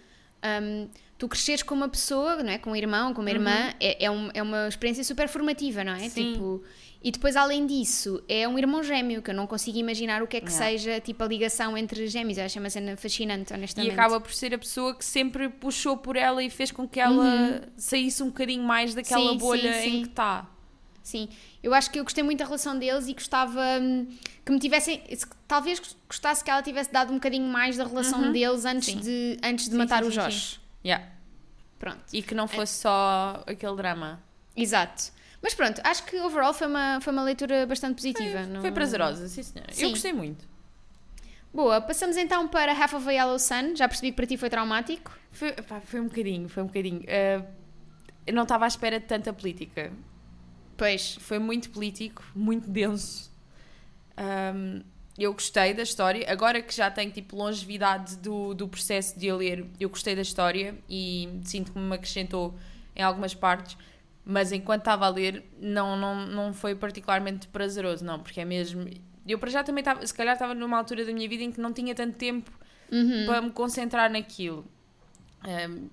[0.63, 2.59] hum, tu cresceres com uma pessoa, não é?
[2.59, 5.93] Com um irmão, com uma irmã, é, é, um- é uma experiência super formativa, não
[5.93, 6.03] é?
[6.03, 6.11] Uhum.
[6.11, 6.33] Sim.
[6.35, 6.63] Tipo,
[7.07, 10.39] e depois, além disso, é um irmão gêmeo, que eu não consigo imaginar o que
[10.39, 10.67] é que Yeah.
[10.79, 12.37] seja tipo a ligação entre gêmeos.
[12.37, 13.93] Eu acho uma cena fascinante, E honestamente.
[13.93, 17.63] acaba por ser a pessoa que sempre puxou por ela e fez com que ela
[17.77, 19.33] saísse um bocadinho mais daquela Uhum.
[19.33, 20.03] Sim, bolha sim, em sim.
[20.03, 20.47] que está.
[21.03, 21.29] Sim,
[21.63, 24.09] eu acho que eu gostei muito da relação deles e gostava hum,
[24.45, 25.01] que me tivessem.
[25.15, 28.99] se- Talvez gostasse que ela tivesse dado um bocadinho mais da relação deles antes Sim.
[28.99, 30.61] de, antes de Sim, matar sim, o sim, Josh.
[30.85, 31.07] Yeah.
[31.79, 32.01] Pronto.
[32.13, 34.21] E que não fosse só aquele drama.
[34.57, 35.15] Exato.
[35.43, 38.45] Mas pronto, acho que overall foi uma, foi uma leitura bastante positiva.
[38.47, 39.73] não- Foi prazerosa, sim senhora.
[39.73, 39.85] Sim.
[39.85, 40.45] Eu gostei muito.
[41.53, 43.77] Boa, passamos então para Half of a Yellow Sun.
[43.77, 45.17] Já percebi que para ti foi traumático.
[45.31, 47.03] Foi, pá, foi um bocadinho, foi um bocadinho.
[47.07, 47.43] Eh,
[48.27, 49.93] eu não estava à espera de tanta política.
[50.77, 51.17] Pois.
[51.21, 53.31] Foi muito político, muito denso.
[54.17, 54.83] Ahm,
[55.19, 56.31] eu gostei da história.
[56.31, 60.23] Agora que já tenho tipo longevidade do, do processo de a ler, eu gostei da
[60.23, 62.55] história e sinto que me acrescentou
[62.95, 63.77] em algumas partes.
[64.29, 68.85] Mas enquanto estava a ler, não, não, não foi particularmente prazeroso, não, porque é mesmo.
[69.27, 71.61] Eu para já também estava, se calhar estava numa altura da minha vida em que
[71.61, 72.51] não tinha tanto tempo
[73.25, 74.67] para me concentrar naquilo.
[75.45, 75.87] Ahm,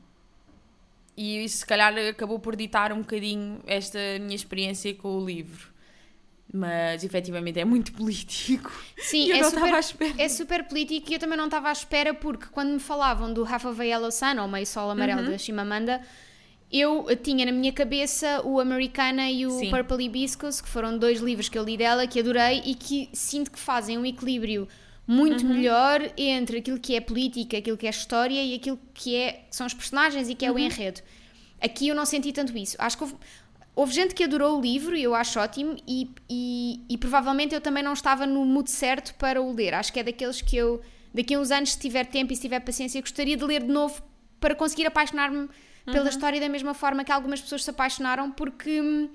[1.15, 5.71] e isso se calhar acabou por ditar um bocadinho esta minha experiência com o livro.
[6.51, 8.71] Mas efetivamente é muito político.
[8.97, 10.13] Sim, eu é não super, estava à espera.
[10.17, 13.45] é super político e eu também não estava à espera porque quando me falavam do
[13.45, 15.29] Half of a Yellow Sun, ou Meio Sol Amarelo Uhum.
[15.31, 16.01] da Chimamanda,
[16.73, 19.69] eu tinha na minha cabeça o Americana e o Sim.
[19.69, 23.51] Purple Hibiscus, que foram dois livros que eu li dela, que adorei e que sinto
[23.51, 24.67] que fazem um equilíbrio
[25.05, 25.53] muito Uhum.
[25.53, 29.55] melhor entre aquilo que é política, aquilo que é história e aquilo que, é, que
[29.55, 30.55] são os personagens e que é Uhum.
[30.55, 31.01] o enredo.
[31.61, 32.75] Aqui eu não senti tanto isso.
[32.79, 33.15] Acho que houve,
[33.75, 37.61] houve gente que adorou o livro e eu acho ótimo e, e, e provavelmente eu
[37.61, 39.73] também não estava no mood certo para o ler.
[39.73, 40.81] Acho que é daqueles que eu,
[41.13, 43.71] daqui a uns anos, se tiver tempo e se tiver paciência, gostaria de ler de
[43.71, 44.01] novo
[44.39, 45.47] para conseguir apaixonar-me
[45.85, 49.09] pela história da mesma forma que algumas pessoas se apaixonaram, porque hum,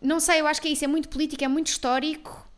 [0.00, 2.48] não sei, eu acho que é isso, é muito político, é muito histórico,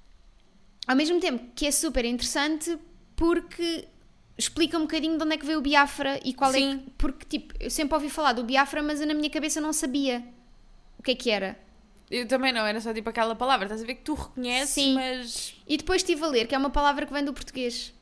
[0.87, 2.79] ao mesmo tempo que é super interessante
[3.17, 3.87] porque
[4.37, 6.79] explica um bocadinho de onde é que veio o Biafra e qual é Sim.
[6.79, 9.73] que, porque tipo, eu sempre ouvi falar do Biafra, mas eu na minha cabeça não
[9.73, 10.25] sabia
[10.99, 11.59] o que é que era.
[12.11, 13.67] Eu também não, era só tipo aquela palavra.
[13.67, 14.95] Estás a ver que tu reconheces, Sim.
[14.95, 15.55] mas.
[15.67, 17.95] E depois estive a ler, que é uma palavra que vem do português.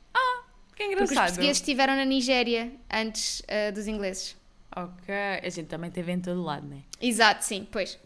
[0.79, 1.27] Que Porque os engraçado.
[1.27, 4.38] portugueses estiveram na Nigéria antes ah, dos ingleses.
[4.75, 5.13] Ok.
[5.43, 6.79] A gente também teve em todo lado, né?
[7.01, 7.97] Exato, sim, pois.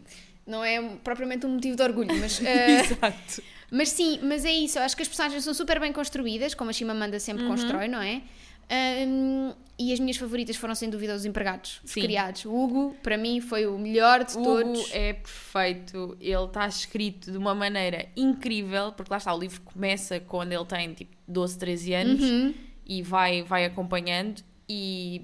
[0.46, 2.40] Não é propriamente um motivo de orgulho, mas.
[2.44, 3.42] ah, Exato.
[3.70, 4.78] Mas sim, mas é isso.
[4.78, 7.50] Eu acho que as personagens são super bem construídas, como a Chimamanda sempre Uhum.
[7.50, 8.22] constrói, não é?
[8.70, 12.00] Ahm, e as minhas favoritas foram sem dúvida os empregados, os Sim.
[12.00, 12.44] criados.
[12.46, 14.80] O Hugo, para mim, foi o melhor de O todos.
[14.80, 19.60] Hugo é perfeito, ele está escrito de uma maneira incrível, porque lá está, o livro
[19.62, 22.54] começa quando ele tem tipo 12, 13 anos Uhum.
[22.86, 25.22] e vai, vai acompanhando e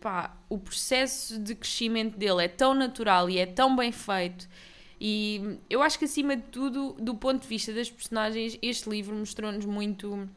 [0.00, 4.48] pá, o processo de crescimento dele é tão natural e é tão bem feito
[5.00, 9.14] e eu acho que acima de tudo, do ponto de vista das personagens, este livro
[9.14, 10.28] mostrou-nos muito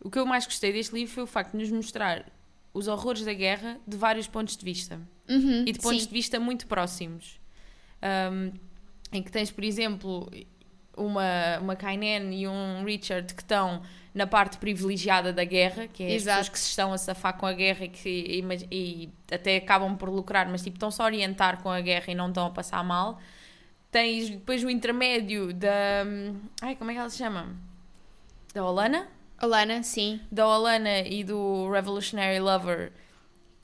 [0.00, 2.30] o que eu mais gostei deste livro foi o facto de nos mostrar
[2.74, 6.06] os horrores da guerra de vários pontos de vista Uhum, e de pontos sim.
[6.08, 7.40] de vista muito próximos.
[8.32, 8.52] Um,
[9.12, 10.30] em que tens, por exemplo,
[10.96, 13.82] uma, uma Kainen e um Richard que estão
[14.14, 16.38] na parte privilegiada da guerra, que é as Exato.
[16.38, 19.96] pessoas que se estão a safar com a guerra e que e, e até acabam
[19.96, 22.82] por lucrar, mas tipo, estão-se a orientar com a guerra e não estão a passar
[22.82, 23.20] mal.
[23.90, 26.04] Tens depois o intermédio da.
[26.62, 27.54] Ai, como é que ela se chama?
[28.54, 29.06] Da Olana?
[29.38, 30.18] Alana, sim.
[30.32, 32.90] da Olana e do Revolutionary Lover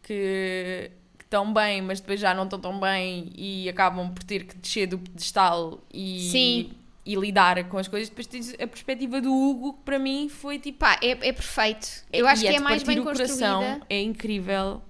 [0.02, 4.44] que, que estão bem, mas depois já não estão tão bem e acabam por ter
[4.44, 6.72] que descer do pedestal e, Sim.
[7.04, 8.08] E lidar com as coisas.
[8.08, 10.78] Depois tens a perspectiva do Hugo, que para mim foi tipo.
[10.78, 11.88] Pá, é, é perfeito.
[12.12, 13.86] Eu acho que é de mais bem o coração, construída.
[13.90, 14.82] É incrível.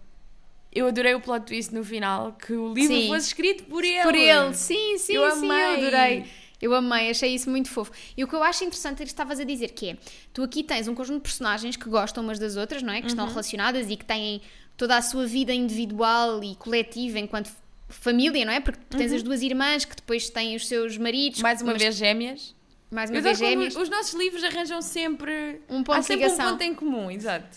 [0.74, 3.08] Eu adorei o plot twist no final, que o livro Sim.
[3.08, 4.02] fosse escrito por ele.
[4.02, 5.64] Por ele, sim, sim, Eu sim, amei.
[5.64, 6.24] eu adorei.
[6.62, 7.90] Eu amei, achei isso muito fofo.
[8.16, 9.96] E o que eu acho interessante é que estavas a dizer que é,
[10.32, 13.00] tu aqui tens um conjunto de personagens que gostam umas das outras, não é?
[13.02, 13.30] Que estão Uhum.
[13.32, 14.40] relacionadas e que têm
[14.76, 17.50] toda a sua vida individual e coletiva enquanto
[17.94, 18.60] família, não é?
[18.60, 21.38] Porque tens as duas irmãs que depois têm os seus maridos.
[21.38, 21.42] Uhum.
[21.42, 22.54] Mais uma mas- vez gêmeas.
[22.90, 23.74] Mais uma Eu vez gêmeos.
[23.76, 25.62] Os nossos livros arranjam sempre.
[25.68, 26.46] Um ponto Há sempre ligação.
[26.46, 27.56] um ponto em comum, exato.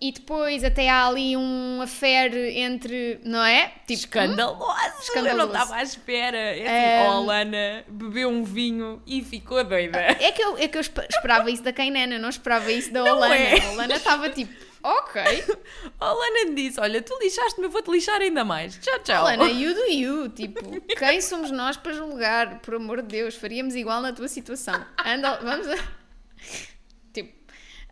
[0.00, 3.68] e depois até há ali um affair entre, não é?
[3.86, 4.74] Tipo, escandaloso.
[5.00, 5.28] escandaloso.
[5.28, 6.36] Eu não estava à espera.
[6.36, 7.14] É assim, um...
[7.18, 10.00] oh, Lana bebeu um vinho e ficou doida.
[10.00, 13.36] É que eu, é que eu esperava isso da Kainana, não esperava isso da Olana.
[13.36, 13.60] É.
[13.64, 15.22] A Olana estava tipo, ok.
[15.98, 18.78] A Olana disse, olha, tu lixaste-me, eu vou-te lixar ainda mais.
[18.78, 19.24] Tchau, tchau.
[19.24, 20.28] Olana, you do you.
[20.30, 22.60] Tipo, quem somos nós para julgar?
[22.60, 24.84] Por amor de Deus, faríamos igual na tua situação.
[25.04, 25.76] Anda, vamos a...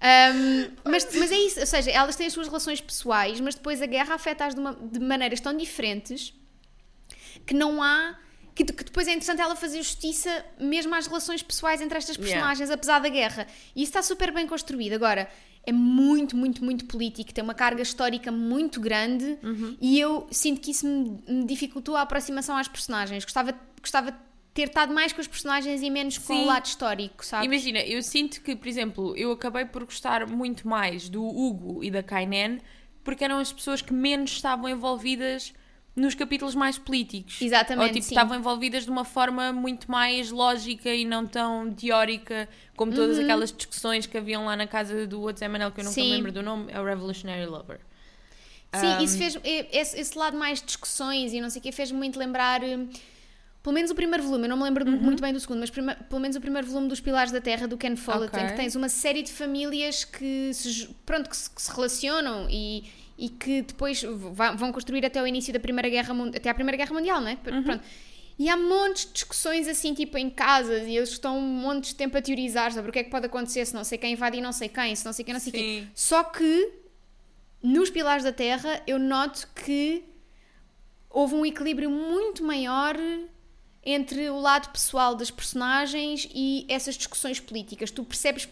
[0.02, 3.82] Um, mas, mas é isso, ou seja, elas têm as suas relações pessoais, mas depois
[3.82, 6.32] a guerra afeta-as de, de, maneiras tão diferentes
[7.46, 8.18] que não há.
[8.54, 12.68] Que, que, depois é interessante ela fazer justiça mesmo às relações pessoais entre estas personagens,
[12.68, 12.74] yeah.
[12.74, 13.46] apesar da guerra.
[13.76, 14.94] E isso está super bem construído.
[14.94, 15.30] Agora,
[15.64, 19.76] é muito, muito, muito político, tem uma carga histórica muito grande uhum.
[19.80, 23.24] e eu sinto que isso me, me dificultou a aproximação às personagens.
[23.24, 24.14] Gostava, gostava
[24.54, 26.42] ter estado mais com os personagens e menos com Sim.
[26.42, 27.46] o lado histórico, sabe?
[27.46, 31.90] Imagina, eu sinto que, por exemplo, eu acabei por gostar muito mais do Hugo e
[31.90, 32.60] da Kainen
[33.02, 35.52] porque eram as pessoas que menos estavam envolvidas
[35.94, 37.40] nos capítulos mais políticos.
[37.40, 37.88] Exatamente.
[37.88, 38.14] Ou tipo, sim.
[38.14, 43.24] estavam envolvidas de uma forma muito mais lógica e não tão teórica como todas uhum.
[43.24, 46.32] aquelas discussões que haviam lá na casa do outro Emanuel, que eu não me lembro
[46.32, 47.80] do nome, é o Revolutionary Lover.
[48.74, 49.36] Sim, um, isso fez.
[49.44, 52.88] Esse, esse, lado mais discussões e não sei o que fez muito lembrar hum,
[53.62, 54.96] pelo menos o primeiro volume, eu não me lembro uhum.
[54.96, 57.66] muito bem do segundo, mas prima, pelo menos o primeiro volume dos Pilares da Terra
[57.66, 58.42] do Ken Follett, okay.
[58.42, 62.46] em que tens uma série de famílias que se, pronto, que se, que se relacionam
[62.48, 62.84] e,
[63.20, 64.02] e que depois
[64.56, 67.32] vão construir até o início da Primeira Guerra até a Primeira Guerra Mundial, não é?
[67.34, 67.62] Uhum.
[67.62, 67.84] Pronto.
[68.38, 71.96] E há montes de discussões assim, tipo em casas, e eles estão um monte de
[71.96, 74.38] tempo a teorizar sobre o que é que pode acontecer se não sei quem invade
[74.38, 75.90] e não sei quem, se não sei quem, não sei quem.
[75.94, 76.72] Só que
[77.62, 80.02] nos Pilares da Terra eu noto que
[81.10, 82.96] houve um equilíbrio muito maior
[83.84, 87.90] entre o lado pessoal das personagens e essas discussões políticas.
[87.90, 88.48] Tu percebes.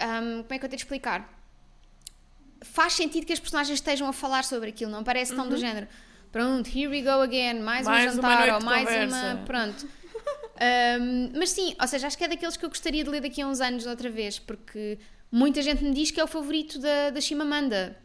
[0.00, 1.41] Um, como é que eu tenho de explicar?
[2.64, 5.50] Faz sentido que as personagens estejam a falar sobre aquilo, não parece tão uhum.
[5.50, 5.88] do género.
[6.30, 9.16] Pronto, here we go again, mais, mais um jantar ou mais conversa.
[9.16, 9.36] uma.
[9.44, 9.86] Pronto.
[11.00, 13.42] Um, mas sim, ou seja, acho que é daqueles que eu gostaria de ler daqui
[13.42, 14.98] a uns anos outra vez, porque
[15.30, 17.98] muita gente me diz que é o favorito da, da Shimamanda.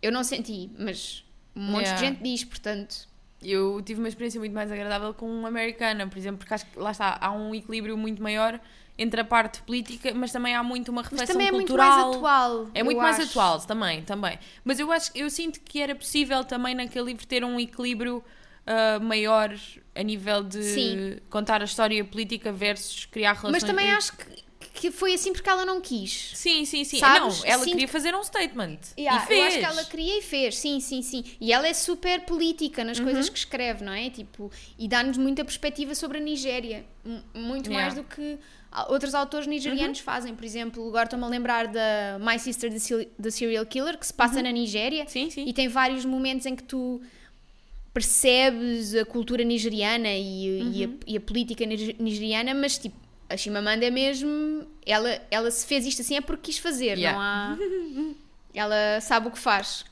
[0.00, 2.00] Eu não senti, mas um monte yeah.
[2.00, 3.08] de gente diz, portanto
[3.44, 6.78] eu tive uma experiência muito mais agradável com uma americana, por exemplo, porque acho que
[6.78, 8.58] lá está, há um equilíbrio muito maior
[8.96, 11.88] entre a parte política, mas também há muito uma reflexão mas também cultural.
[11.88, 12.70] é muito mais atual.
[12.74, 13.28] É muito mais acho.
[13.30, 14.38] atual também, também.
[14.64, 18.18] Mas eu acho, eu sinto que era possível também naquele livro ter um equilíbrio
[18.64, 19.54] uh, maior
[19.94, 21.18] a nível de Sim.
[21.28, 23.52] contar a história política versus criar relações.
[23.52, 26.32] Mas também acho que que foi assim porque ela não quis.
[26.34, 26.98] Sim, sim, sim.
[26.98, 27.40] Sabes?
[27.40, 27.72] Não, ela Sinto...
[27.72, 28.78] queria fazer um statement.
[28.98, 29.38] Yeah, e fez.
[29.38, 31.24] Eu acho que ela queria e fez, sim, sim, sim.
[31.40, 33.04] E ela é super política nas uhum.
[33.04, 34.10] coisas que escreve, não é?
[34.10, 36.84] Tipo, e dá-nos muita perspectiva sobre a Nigéria.
[37.32, 37.82] Muito yeah.
[37.82, 38.38] mais do que
[38.88, 40.04] outros autores nigerianos uhum.
[40.04, 40.34] fazem.
[40.34, 42.70] Por exemplo, agora estou-me a lembrar da My Sister
[43.20, 44.42] the Serial Killer, que se passa uhum.
[44.42, 45.06] na Nigéria.
[45.06, 45.44] Sim, sim.
[45.46, 47.00] E tem vários momentos em que tu
[47.92, 50.98] percebes a cultura nigeriana e, e, a, uhum.
[51.06, 52.96] e a política nigeriana, mas tipo
[53.28, 54.66] a Chimamanda é mesmo.
[54.84, 57.12] Ela, ela se fez isto assim é porque quis fazer, yeah.
[57.12, 57.56] não há.
[58.54, 59.84] ela sabe o que faz.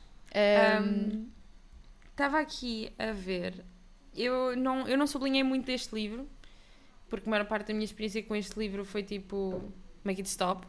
[2.10, 3.64] Estava um, aqui a ver.
[4.14, 6.28] Eu não, eu não sublinhei muito deste livro,
[7.12, 9.62] porque a maior parte da minha experiência com este livro foi tipo.
[10.02, 10.66] Make it stop.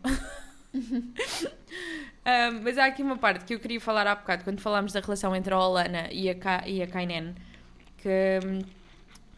[0.75, 1.13] um,
[2.61, 5.33] mas há aqui uma parte que eu queria falar há bocado, quando falámos da relação
[5.33, 7.33] entre a Olana e a, Ka, e a Kainen,
[7.97, 8.39] que,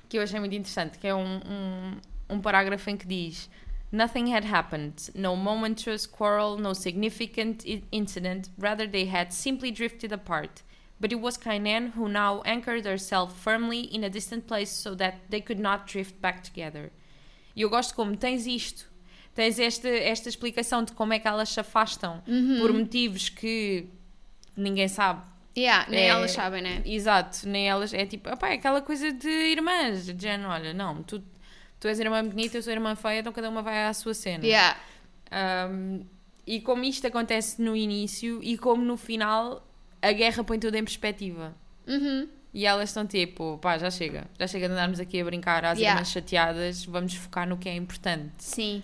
[0.10, 1.98] que eu achei muito interessante, que é um, um
[2.30, 3.50] um parágrafo em que diz
[3.92, 10.64] Nothing had happened, no momentous quarrel, no significant incident, rather they had simply drifted apart.
[11.00, 15.16] But it was Kainen who now anchored herself firmly in a distant place so that
[15.30, 16.92] they could not drift back together.
[17.56, 18.86] E eu gosto como tens isto,
[19.34, 22.60] tens esta, esta explicação de como é que elas se afastam uhum.
[22.60, 23.88] por motivos que
[24.56, 25.22] ninguém sabe.
[25.58, 26.82] Yeah, nem é, elas sabem, né?
[26.86, 27.94] Exato, nem elas.
[27.94, 31.24] É tipo, opa, é aquela coisa de irmãs, de género, olha, não, tu
[31.80, 34.46] tu és irmã bonita, eu sou irmã feia, então cada uma vai à sua cena.
[34.46, 34.78] Yeah.
[35.70, 36.06] Um,
[36.46, 39.65] e como isto acontece no início e como no final
[40.06, 41.56] a guerra põe tudo em perspectiva.
[41.88, 42.28] Uhum.
[42.54, 44.28] E elas estão tipo, pá, já chega.
[44.40, 46.00] Já chega de andarmos aqui a brincar às yeah.
[46.00, 48.32] irmãs chateadas, vamos focar no que é importante.
[48.38, 48.82] Sim.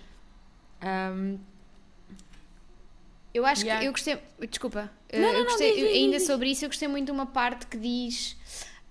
[0.82, 1.38] Um,
[3.32, 3.80] eu acho yeah.
[3.80, 4.18] que eu gostei.
[4.48, 4.90] Desculpa.
[5.12, 6.26] Não, não, eu gostei, não, diz, diz, ainda diz.
[6.26, 8.36] sobre isso, eu gostei muito de uma parte que diz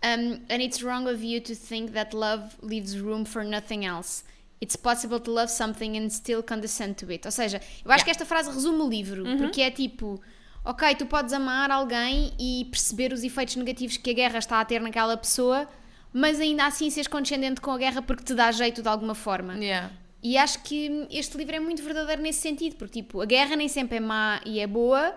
[0.04, 4.24] um, and it's wrong of you to think that love leaves room for nothing else.
[4.60, 7.28] It's possible to love something and still condescend to it.
[7.28, 8.06] Ou seja, eu acho yeah.
[8.06, 9.38] que esta frase resume o livro, uhum.
[9.38, 10.20] porque é tipo,
[10.64, 14.66] ok, tu podes amar alguém e perceber os efeitos negativos que a guerra está a
[14.66, 15.68] ter naquela pessoa,
[16.14, 19.56] mas ainda assim seres condescendente com a guerra porque te dá jeito de alguma forma.
[19.56, 19.92] Yeah.
[20.24, 23.68] E acho que este livro é muito verdadeiro nesse sentido, porque tipo, a guerra nem
[23.68, 25.16] sempre é má e é boa,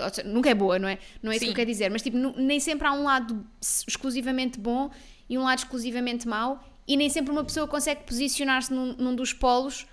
[0.00, 0.98] ou seja, nunca é boa, não é?
[1.20, 4.60] Não é isso que eu quero dizer, mas tipo, nem sempre há um lado exclusivamente
[4.60, 4.90] bom
[5.28, 9.32] e um lado exclusivamente mau, e nem sempre uma pessoa consegue posicionar-se num, num dos
[9.32, 9.86] polos,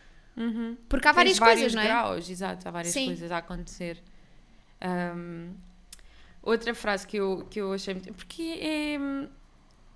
[0.87, 1.85] porque há várias Tens coisas, não é?
[1.85, 3.07] graus, exato, há várias Sim.
[3.07, 4.01] coisas a acontecer.
[4.83, 5.53] Um,
[6.41, 8.13] outra frase que eu, que eu achei muito.
[8.13, 8.95] Porque é,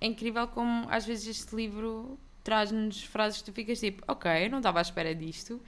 [0.00, 4.50] é incrível como às vezes este livro traz-nos frases que tu ficas tipo, ok, eu
[4.50, 5.60] não estava à espera disto.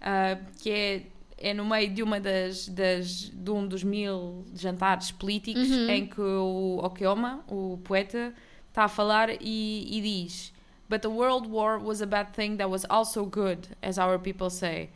[0.00, 1.06] Uh, que é,
[1.38, 5.88] é no meio de uma das, das de um dos mil jantares políticos Uhum.
[5.88, 8.34] em que o Okioma, o poeta,
[8.68, 10.52] está a falar e, e diz
[10.88, 14.50] But the world war was a bad thing that was also good, as our people
[14.50, 14.90] say.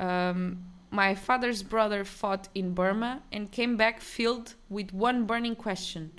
[0.00, 0.56] Um,
[0.90, 6.10] my father's brother fought in Burma and came back filled with one burning question.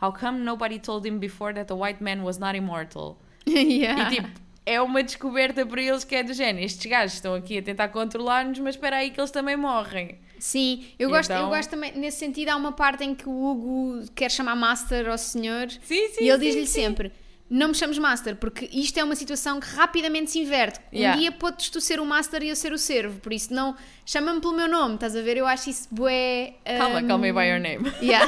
[0.00, 3.18] How come nobody told him before that the white man was not immortal?
[3.46, 4.08] Yeah.
[4.12, 4.28] E tipo,
[4.64, 6.64] é uma descoberta para eles que é do género.
[6.64, 10.18] Estes gajos estão aqui a tentar controlar-nos, mas espera aí que eles também morrem.
[10.38, 13.32] Sim, eu gosto, eu Então- gosto também, nesse sentido, há uma parte em que o
[13.32, 17.12] Hugo quer chamar Master ao senhor Sim, sim, e ele diz-lhe sempre:
[17.54, 20.80] Não me chames Master, porque isto é uma situação que rapidamente se inverte.
[20.90, 21.18] Yeah.
[21.18, 23.76] Um dia podes tu ser o Master e eu ser o servo, por isso não
[24.06, 25.36] chama-me pelo meu nome, estás a ver?
[25.36, 26.54] Eu acho isso bué.
[26.64, 27.92] Calma, hum, call me by your name.
[28.00, 28.26] Yeah.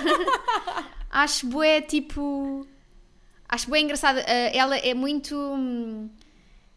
[1.11, 2.67] acho bué tipo.
[3.49, 4.19] Acho bué engraçado.
[4.19, 5.35] Uh, ela é muito.
[5.35, 6.11] hum,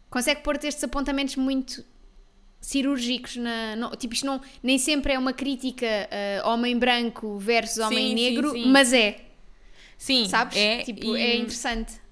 [0.08, 1.84] consegue pôr estes apontamentos muito
[2.62, 3.76] cirúrgicos na.
[3.76, 8.16] não- tipo, isto não, nem sempre é uma crítica uh, homem branco versus homem Sim,
[8.16, 8.70] sim, negro, sim.
[8.70, 9.20] mas é,
[9.98, 10.56] Sim, sabes?
[10.56, 12.07] É, tipo, e, é interessante.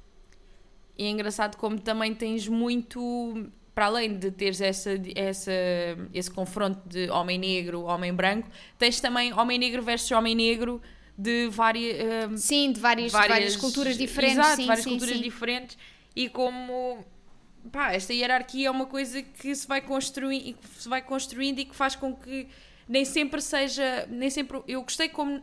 [0.99, 3.51] E é engraçado como também tens muito.
[3.75, 5.53] Para além de teres essa, essa,
[6.15, 10.81] esse confronto de homem negro, homem branco, tens também homem negro versus homem negro
[11.19, 14.39] de várias, um, Sim, de várias, várias, culturas diferentes.
[14.39, 15.23] Exato, sim, várias sim, culturas sim.
[15.23, 15.79] diferentes
[16.15, 17.05] e como
[17.71, 21.59] pá, esta hierarquia é uma coisa que se vai construindo e que se vai construindo
[21.59, 22.49] e que faz com que
[22.89, 25.43] nem sempre seja, nem sempre eu gostei como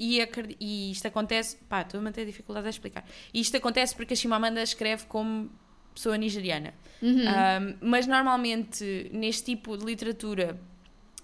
[0.00, 0.18] e,
[0.58, 3.04] e isto acontece, pá, estou a manter dificuldade a explicar.
[3.34, 5.50] E isto acontece porque a Chimamanda escreve como
[5.94, 6.72] pessoa nigeriana.
[7.02, 7.20] Uhum.
[7.20, 10.58] Um, mas normalmente neste tipo de literatura,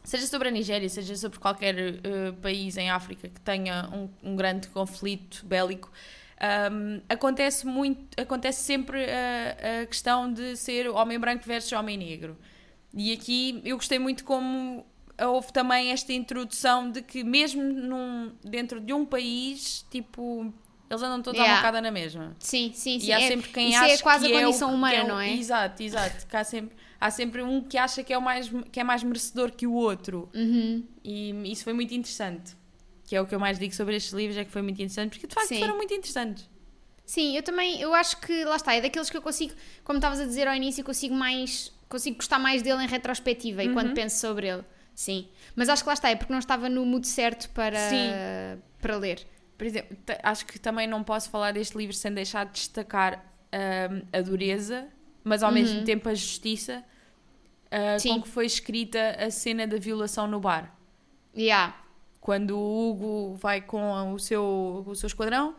[0.05, 4.37] seja sobre a Nigéria, seja sobre qualquer uh, país em África que tenha um, um
[4.37, 5.91] grande conflito bélico,
[6.71, 12.37] um, acontece muito, acontece sempre a, a questão de ser homem branco versus homem negro.
[12.93, 14.85] E aqui eu gostei muito como
[15.20, 20.52] houve também esta introdução de que mesmo num, dentro de um país, tipo,
[20.90, 21.59] eles andam todos Yeah.
[21.59, 22.37] à bocada na mesma.
[22.38, 23.07] Sim, sim, sim.
[23.07, 24.94] E há É- sempre quem isso acha é quase que a é o- condição humana,
[24.96, 25.33] é o- não é?
[25.35, 26.26] Exato, exato.
[26.26, 29.02] Que há, sempre, há sempre um que acha que é, o mais, que é mais
[29.02, 30.29] merecedor que o outro.
[30.35, 30.85] Uhum.
[31.02, 32.55] E isso foi muito interessante.
[33.07, 35.11] Que é o que eu mais digo sobre estes livros, é que foi muito interessante,
[35.12, 35.61] porque de facto Sim.
[35.61, 36.48] foram muito interessantes.
[37.05, 40.18] Sim, eu também, eu acho que, lá está, é daqueles que eu consigo, como estavas
[40.18, 43.74] a dizer ao início, consigo mais, consigo gostar mais dele em retrospectiva e Uhum.
[43.74, 44.64] quando penso sobre ele.
[44.96, 45.28] Sim.
[45.54, 48.11] Mas acho que lá está, é porque não estava no mood certo para, Sim.
[48.80, 49.24] para ler.
[49.56, 54.02] Por exemplo, acho que também não posso falar deste livro sem deixar de destacar hum,
[54.12, 54.88] a dureza,
[55.22, 56.82] mas ao mesmo tempo a justiça
[57.70, 58.14] uh, Uhum.
[58.16, 60.74] Com que foi escrita a cena da violação no bar.
[61.37, 61.76] Yeah.
[62.20, 65.54] quando o Hugo vai com o seu, o seu esquadrão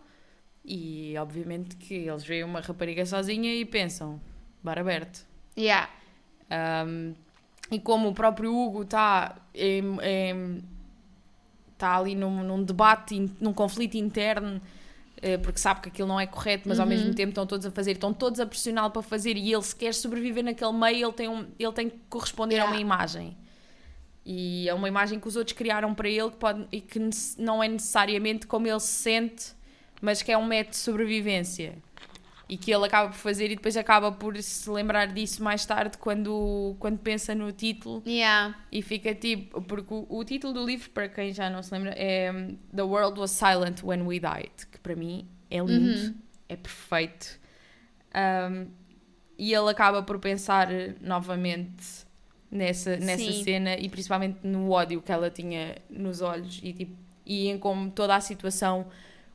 [0.66, 4.20] e obviamente que eles veem uma rapariga sozinha e pensam
[4.64, 5.90] bar aberto Yeah.
[6.86, 7.14] Um,
[7.72, 9.36] e como o próprio Hugo está
[11.74, 14.60] está ali num, num debate, num conflito interno
[15.22, 17.72] eh, porque sabe que aquilo não é correto, mas ao mesmo tempo estão todos a
[17.72, 21.14] fazer, estão todos a pressioná-lo para fazer e ele se quer sobreviver naquele meio, ele
[21.14, 22.82] tem, um, ele tem que corresponder a uma Yeah.
[22.82, 23.38] imagem.
[24.26, 27.00] E é uma imagem que os outros criaram para ele que pode, e que
[27.38, 29.54] não é necessariamente como ele se sente,
[30.02, 31.76] mas que é um método de sobrevivência.
[32.50, 35.98] E que ele acaba por fazer e depois acaba por se lembrar disso mais tarde
[35.98, 38.56] quando, quando pensa no título Yeah.
[38.72, 41.90] e fica tipo, porque o, o título do livro, para quem já não se lembra,
[41.92, 46.16] é um, The World Was Silent When We Died, que para mim é lindo, Uhum.
[46.48, 47.38] é perfeito.
[48.16, 48.68] Um,
[49.38, 50.70] e ele acaba por pensar
[51.02, 51.84] novamente
[52.50, 53.44] nessa, nessa Sim.
[53.44, 56.96] cena e principalmente no ódio que ela tinha nos olhos e, tipo,
[57.26, 58.88] e em como toda a situação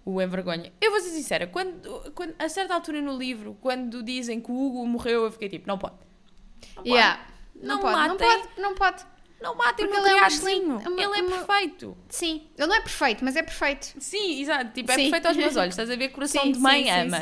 [0.05, 0.73] o envergonha.
[0.81, 4.55] Eu vou ser sincera, quando, quando, a certa altura no livro, quando dizem que o
[4.55, 5.95] Hugo morreu, eu fiquei tipo, não pode.
[5.95, 6.89] Não pode.
[6.89, 7.27] Yeah.
[7.55, 9.13] Não, Não pode, não pode, não pode.
[9.41, 11.97] Não matem Porque ele é um excelente- uma- ele é uma- perfeito.
[12.09, 13.93] Sim, ele não é perfeito, mas é perfeito.
[13.99, 14.71] Sim, exato.
[14.73, 15.03] Tipo, é Sim.
[15.03, 15.73] perfeito aos meus olhos.
[15.73, 16.09] Estás a ver?
[16.11, 17.19] Coração Sim, de mãe sim, ama.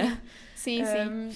[0.55, 0.85] sim.
[0.85, 0.85] Sim.
[0.85, 1.31] Um,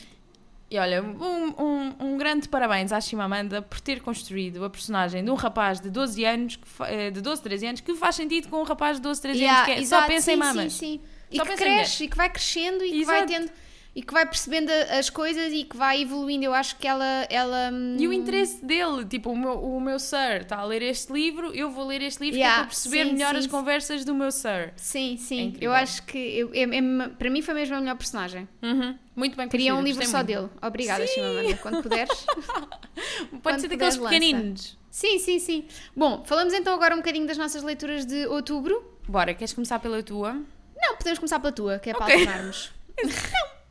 [0.70, 5.30] e olha, um, um, um grande parabéns à Chimamanda por ter construído a personagem de
[5.30, 8.60] um rapaz de 12 anos, que eh, de 12, 13 anos, que faz sentido com
[8.60, 10.72] um rapaz de 12, 13 Yeah, anos, que é, só exato, pensa sim, em mamas.
[10.74, 11.00] Sim, sim.
[11.34, 13.32] E Só que cresce e que vai crescendo e que vai Exato.
[13.32, 13.50] tendo.
[13.96, 16.44] e que vai percebendo as coisas e que vai evoluindo.
[16.44, 17.04] Eu acho que ela.
[17.30, 20.82] ela hum, E o interesse dele, tipo, o meu, o meu sir está a ler
[20.82, 23.44] este livro, eu vou ler este livro é Yeah, para perceber sim, melhor sim, as
[23.44, 23.50] sim.
[23.50, 24.72] conversas do meu sir.
[24.74, 25.40] Sim, É sim.
[25.42, 25.70] incrível.
[25.70, 26.18] eu acho que.
[26.18, 28.48] eu- é- é- para mim foi mesmo a melhor personagem.
[28.62, 28.98] Uhum.
[29.14, 30.26] Muito bem Queria um livro só muito.
[30.26, 30.48] dele.
[30.60, 31.56] Obrigada, Chimamanda.
[31.58, 32.26] Quando puderes.
[33.30, 34.76] Pode Quando ser daqueles pequeninos.
[34.90, 35.64] Sim, sim, sim.
[35.94, 38.92] Bom, falamos então agora um bocadinho das nossas leituras de outubro.
[39.08, 40.40] Bora, queres começar pela tua?
[40.76, 42.14] Não, podemos começar pela tua, que é para Ok.
[42.16, 42.72] alternarmos.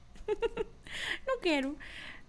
[1.27, 1.77] Não quero.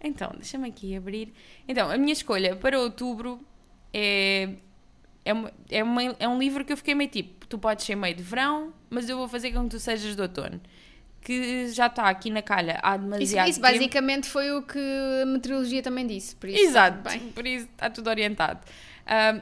[0.02, 1.32] Então, deixa-me aqui abrir.
[1.66, 3.40] Então, a minha escolha para outubro
[3.92, 4.50] é.
[5.24, 7.94] É, uma- é, uma- é um livro que eu fiquei meio tipo: tu podes ser
[7.96, 10.60] meio de verão, mas eu vou fazer com que tu sejas de outono.
[11.22, 13.72] Que já está aqui na calha há Isso, demasiado isso tempo.
[13.72, 14.78] basicamente foi o que
[15.22, 16.36] a meteorologia também disse.
[16.36, 17.20] Por isso, Exato, Bem.
[17.32, 18.60] por isso está tudo orientado.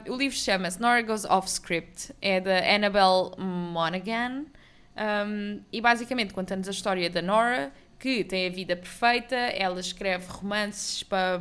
[0.07, 4.45] Um, o livro chama-se Nora Goes Off Script, é da Annabelle Monaghan
[4.95, 10.25] um, e basicamente conta-nos a história da Nora, que tem a vida perfeita, ela escreve
[10.27, 11.39] romances para,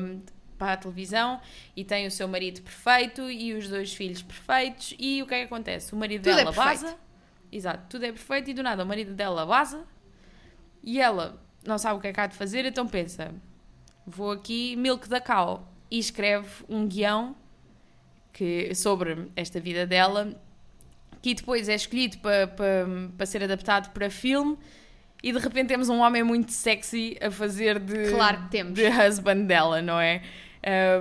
[0.56, 1.40] para a televisão
[1.76, 4.94] e tem o seu marido perfeito e os dois filhos perfeitos.
[4.98, 5.92] E o que é que acontece?
[5.92, 6.82] O marido Tudo é dela perfeito.
[6.82, 6.96] vaza,
[7.50, 9.84] exato, tudo é perfeito e do nada o marido dela vaza
[10.82, 13.32] e ela não sabe o que é que há de fazer, então pensa:
[14.06, 17.36] vou aqui, milk da cow, e escreve um guião
[18.32, 20.34] que, sobre esta vida dela,
[21.22, 24.58] que depois é escolhido para, para, para ser adaptado para filme.
[25.22, 28.74] E de repente temos um homem muito sexy a fazer de, Claro que temos.
[28.74, 30.20] de husband dela, não é?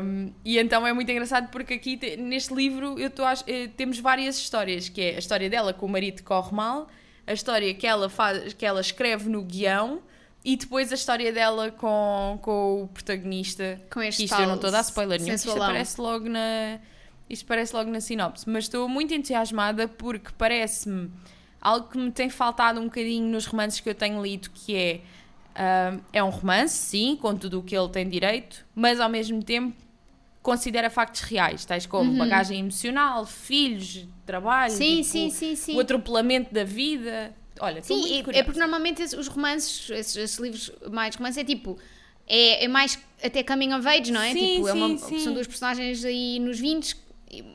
[0.03, 3.99] Um, e então é muito engraçado porque aqui te- neste livro eu tô eh, temos
[3.99, 6.87] várias histórias, que é a história dela com o marido que corre mal,
[7.27, 10.01] a história que ela, faz, que ela escreve no guião
[10.43, 13.79] e depois a história dela com, com o protagonista.
[13.91, 16.79] Com este Isto eu não estou a dar spoiler nenhum, isto aparece logo na.
[17.31, 21.09] Isto parece logo na sinopse, mas estou muito entusiasmada porque parece-me
[21.61, 25.01] algo que me tem faltado um bocadinho nos romances que eu tenho lido, que é
[25.55, 29.41] ah, é um romance, sim, com tudo o que ele tem direito, mas ao mesmo
[29.43, 29.75] tempo
[30.41, 34.77] considera factos reais, tais como bagagem emocional, filhos, trabalho, Uhum.
[34.77, 35.75] Sim, tipo, sim, sim, sim.
[35.75, 37.33] o atropelamento da vida.
[37.59, 41.77] Olha, Sim, é- é, porque normalmente os romances, esses, esses livros mais romances, é tipo.
[42.27, 44.31] É, é mais até coming of age, não é?
[44.33, 45.19] Sim, tipo, é uma- sim, sim.
[45.19, 46.95] São duas personagens aí nos 20,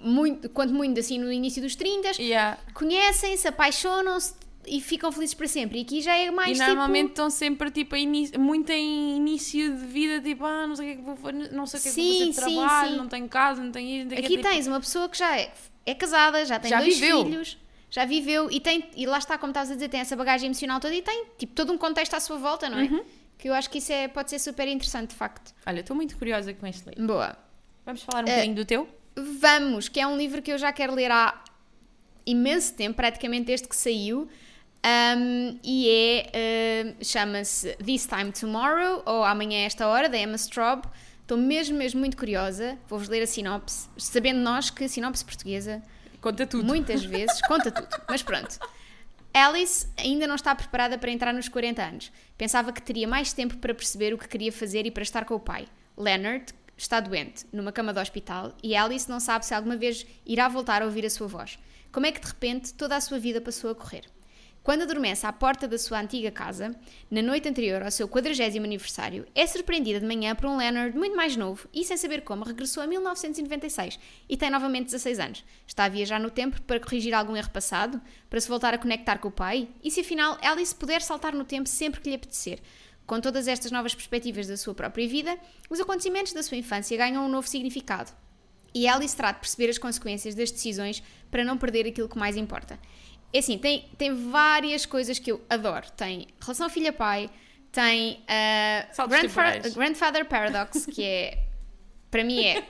[0.02, 2.58] muito, quanto muito assim no início dos 30, Yeah.
[2.72, 4.34] conhecem-se, apaixonam-se
[4.66, 5.78] e ficam felizes para sempre.
[5.78, 6.66] E aqui já é mais E tipo.
[6.66, 7.94] normalmente estão sempre tipo,
[8.38, 11.32] muito em início de vida, tipo, ah, não sei o que é que vou, fa-
[11.32, 12.96] não sei o que é que vou Sim, fazer de sim, trabalho, sim.
[12.96, 14.50] não tenho casa, não tenho isto, não tenho Aqui aquilo.
[14.50, 15.52] tens uma pessoa que já é,
[15.84, 17.24] é casada, já tem Já dois viveu.
[17.24, 17.58] filhos,
[17.90, 20.80] já viveu e tem, e lá está, como estavas a dizer, tem essa bagagem emocional
[20.80, 22.84] toda e tem tipo todo um contexto à sua volta, não é?
[22.84, 23.04] Uhum.
[23.38, 25.54] Que eu acho que isso é, pode ser super interessante, de facto.
[25.66, 27.06] Olha, estou muito curiosa com este livro.
[27.06, 27.36] Boa.
[27.84, 28.88] Vamos falar um Eh, bocadinho do teu?
[29.16, 31.42] Vamos, que é um livro que eu já quero ler há
[32.26, 34.28] imenso tempo, praticamente desde que saiu.
[34.86, 40.36] Um, e é, uh, chama-se This Time Tomorrow, ou Amanhã a Esta Hora, da Emma
[40.36, 40.84] Straub.
[41.22, 42.78] Estou mesmo, mesmo muito curiosa.
[42.88, 45.82] Vou-vos ler a sinopse, sabendo nós que a sinopse portuguesa
[46.20, 46.64] Conta tudo.
[46.64, 47.88] muitas vezes conta tudo.
[48.08, 48.58] Mas pronto.
[49.34, 52.12] Alice ainda não está preparada para entrar nos 40 anos.
[52.38, 55.34] Pensava que teria mais tempo para perceber o que queria fazer e para estar com
[55.34, 55.66] o pai.
[55.96, 60.48] Leonard está doente, numa cama de hospital, e Alice não sabe se alguma vez irá
[60.48, 61.58] voltar a ouvir a sua voz.
[61.90, 64.04] Como é que de repente toda a sua vida passou a correr?
[64.66, 66.74] Quando adormece à porta da sua antiga casa,
[67.08, 71.14] na noite anterior ao seu 40 aniversário, é surpreendida de manhã por um Leonard muito
[71.14, 73.96] mais novo e, sem saber como, regressou a 1996
[74.28, 75.44] e tem novamente 16 anos.
[75.68, 79.18] Está a viajar no tempo para corrigir algum erro passado, para se voltar a conectar
[79.18, 82.58] com o pai e, se afinal Alice puder saltar no tempo sempre que lhe apetecer.
[83.06, 85.38] Com todas estas novas perspectivas da sua própria vida,
[85.70, 88.10] os acontecimentos da sua infância ganham um novo significado.
[88.74, 92.36] E Alice terá de perceber as consequências das decisões para não perder aquilo que mais
[92.36, 92.78] importa.
[93.32, 95.90] É assim, tem, tem várias coisas que eu adoro.
[95.92, 97.30] Tem relação filha-pai,
[97.70, 99.58] tem uh, Grandfa-.
[99.74, 101.38] Grandfather Paradox, que é,
[102.10, 102.64] para mim é...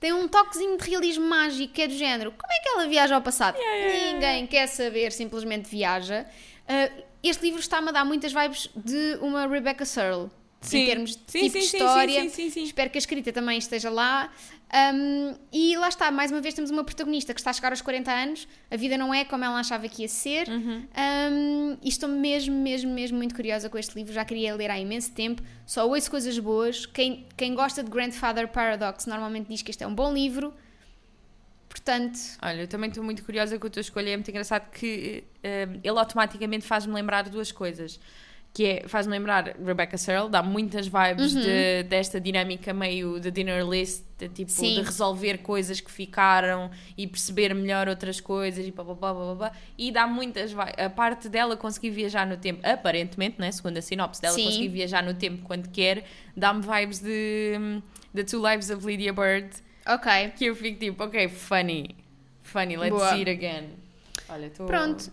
[0.00, 3.14] Tem um toquezinho de realismo mágico, que é do género, como é que ela viaja
[3.14, 3.56] ao passado?
[3.56, 6.26] Ninguém quer saber, simplesmente viaja.
[6.64, 10.30] Uh, este livro está-me a dar muitas vibes de uma Rebecca Searle.
[10.62, 10.78] Sim.
[10.78, 12.22] Em termos de Sim, tipo sim, de história.
[12.22, 12.62] sim, sim, sim.
[12.62, 14.30] Espero que a escrita também esteja lá.
[14.72, 17.82] Um, e lá está, mais uma vez temos uma protagonista que está a chegar aos
[17.82, 20.48] 40 anos, a vida não é como ela achava que ia ser.
[20.48, 20.86] Uhum.
[20.96, 24.78] Um, e estou mesmo, mesmo, mesmo muito curiosa com este livro, já queria ler há
[24.78, 25.42] imenso tempo.
[25.66, 26.86] Só ouço coisas boas.
[26.86, 30.54] Quem, quem gosta de Grandfather Paradox normalmente diz que este é um bom livro.
[31.72, 34.10] Portanto, Olha, eu também estou muito curiosa com a tua escolha.
[34.10, 37.98] É muito engraçado que eh, ele automaticamente faz-me lembrar duas coisas.
[38.54, 41.40] que é, faz-me lembrar Rebecca Searle, dá muitas vibes Uhum.
[41.40, 44.74] de- desta dinâmica meio de dinner list, de, tipo, Sim.
[44.74, 49.36] de resolver coisas que ficaram e perceber melhor outras coisas e pá, pá, pá, pá,
[49.38, 49.52] pá.
[49.78, 50.74] e dá muitas vibes.
[50.76, 54.44] A parte dela conseguir viajar no tempo, aparentemente, né, segundo a sinopse dela, Sim.
[54.44, 56.04] conseguir viajar no tempo quando quer,
[56.36, 57.80] dá-me vibes de
[58.14, 59.48] The Two Lives of Lydia Bird,
[59.86, 60.32] Ok.
[60.36, 61.96] que eu fico tipo, ok, funny,
[62.42, 63.10] funny, let's Boa.
[63.10, 63.70] see it again.
[64.28, 64.66] Olha, estou...
[64.66, 65.12] Pronto.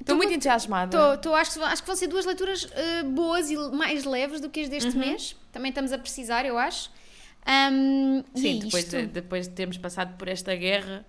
[0.00, 1.16] Estou muito entusiasmada.
[1.18, 4.40] Tô, acho, que, vão- acho que vão ser duas leituras eh, boas e mais leves
[4.40, 4.70] do que as Uhum.
[4.72, 5.36] deste mês.
[5.52, 6.90] Também estamos a precisar, eu acho.
[7.46, 11.04] Ahm, e é Sim, depois de, depois de termos passado por esta guerra.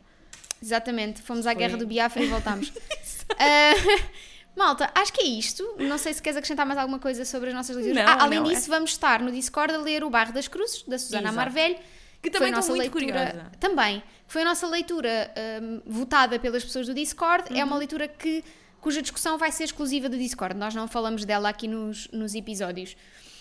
[0.61, 2.71] Exatamente, fomos à Foi- guerra do Biafra e voltámos.
[3.39, 3.73] Ah,
[4.55, 5.63] malta, acho que é isto.
[5.79, 8.05] Não sei se queres acrescentar mais alguma coisa sobre as nossas leituras.
[8.05, 10.47] Não, Ah, além não, é- disso, vamos estar no Discord a ler O Bairro das
[10.47, 11.35] Cruzes, da Susana Exato.
[12.23, 13.51] Que foi também a estou nossa muito leitura, curiosa.
[13.59, 14.03] Também.
[14.27, 17.49] Foi a nossa leitura ahm, votada pelas pessoas do Discord.
[17.51, 17.67] É Uhum.
[17.69, 18.43] uma leitura que,
[18.81, 20.57] cuja discussão vai ser exclusiva do Discord.
[20.57, 22.95] Nós não falamos dela aqui nos, nos episódios.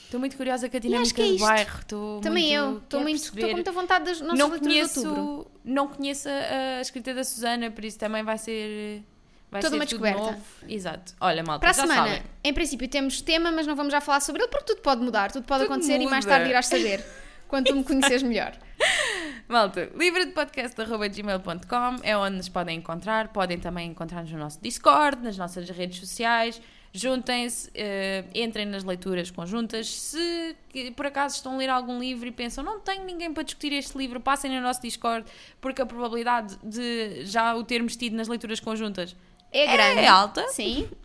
[0.04, 1.78] Estou muito curiosa com a dinâmica que é do bairro.
[1.80, 2.78] Estou Também muito, eu.
[2.78, 5.14] Estou muito, estou com muita vontade das nossas não leituras de outubro.
[5.24, 9.02] conheço, não conheço a, a escrita da Susana, por isso também vai ser.
[9.50, 10.32] Vai Toda ser uma tudo descoberta.
[10.32, 10.44] novo.
[10.68, 11.14] Exato.
[11.20, 12.22] Olha, malta, Para a semana, sabem.
[12.42, 15.30] em princípio, temos tema, mas não vamos já falar sobre ele porque tudo pode mudar,
[15.30, 16.36] tudo pode Tudo acontecer e mais muda.
[16.36, 17.04] tarde irás saber
[17.52, 18.56] quando tu me conheces melhor.
[19.46, 23.28] Malta, livredepodcast.gmail.com é onde nos podem encontrar.
[23.28, 26.58] Podem também encontrar-nos no nosso Discord, nas nossas redes sociais.
[26.94, 29.86] Juntem-se, eh, entrem nas leituras conjuntas.
[29.86, 30.56] Se
[30.96, 33.98] por acaso estão a ler algum livro e pensam não tenho ninguém para discutir este
[33.98, 35.26] livro, passem no nosso Discord,
[35.60, 39.14] porque a probabilidade de já o termos tido nas leituras conjuntas
[39.52, 40.00] É grande.
[40.00, 40.48] é alta.
[40.48, 40.88] Sim.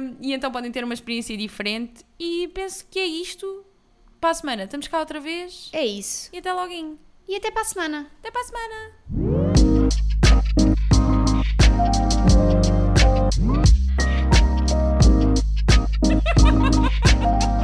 [0.00, 2.04] Um, e então podem ter uma experiência diferente.
[2.18, 3.64] E penso que é isto.
[4.20, 5.70] Para a semana, estamos cá outra vez.
[5.72, 6.28] É isso.
[6.30, 6.98] E até logo.
[7.26, 8.06] E até para a semana.
[8.18, 8.92] Até para a semana.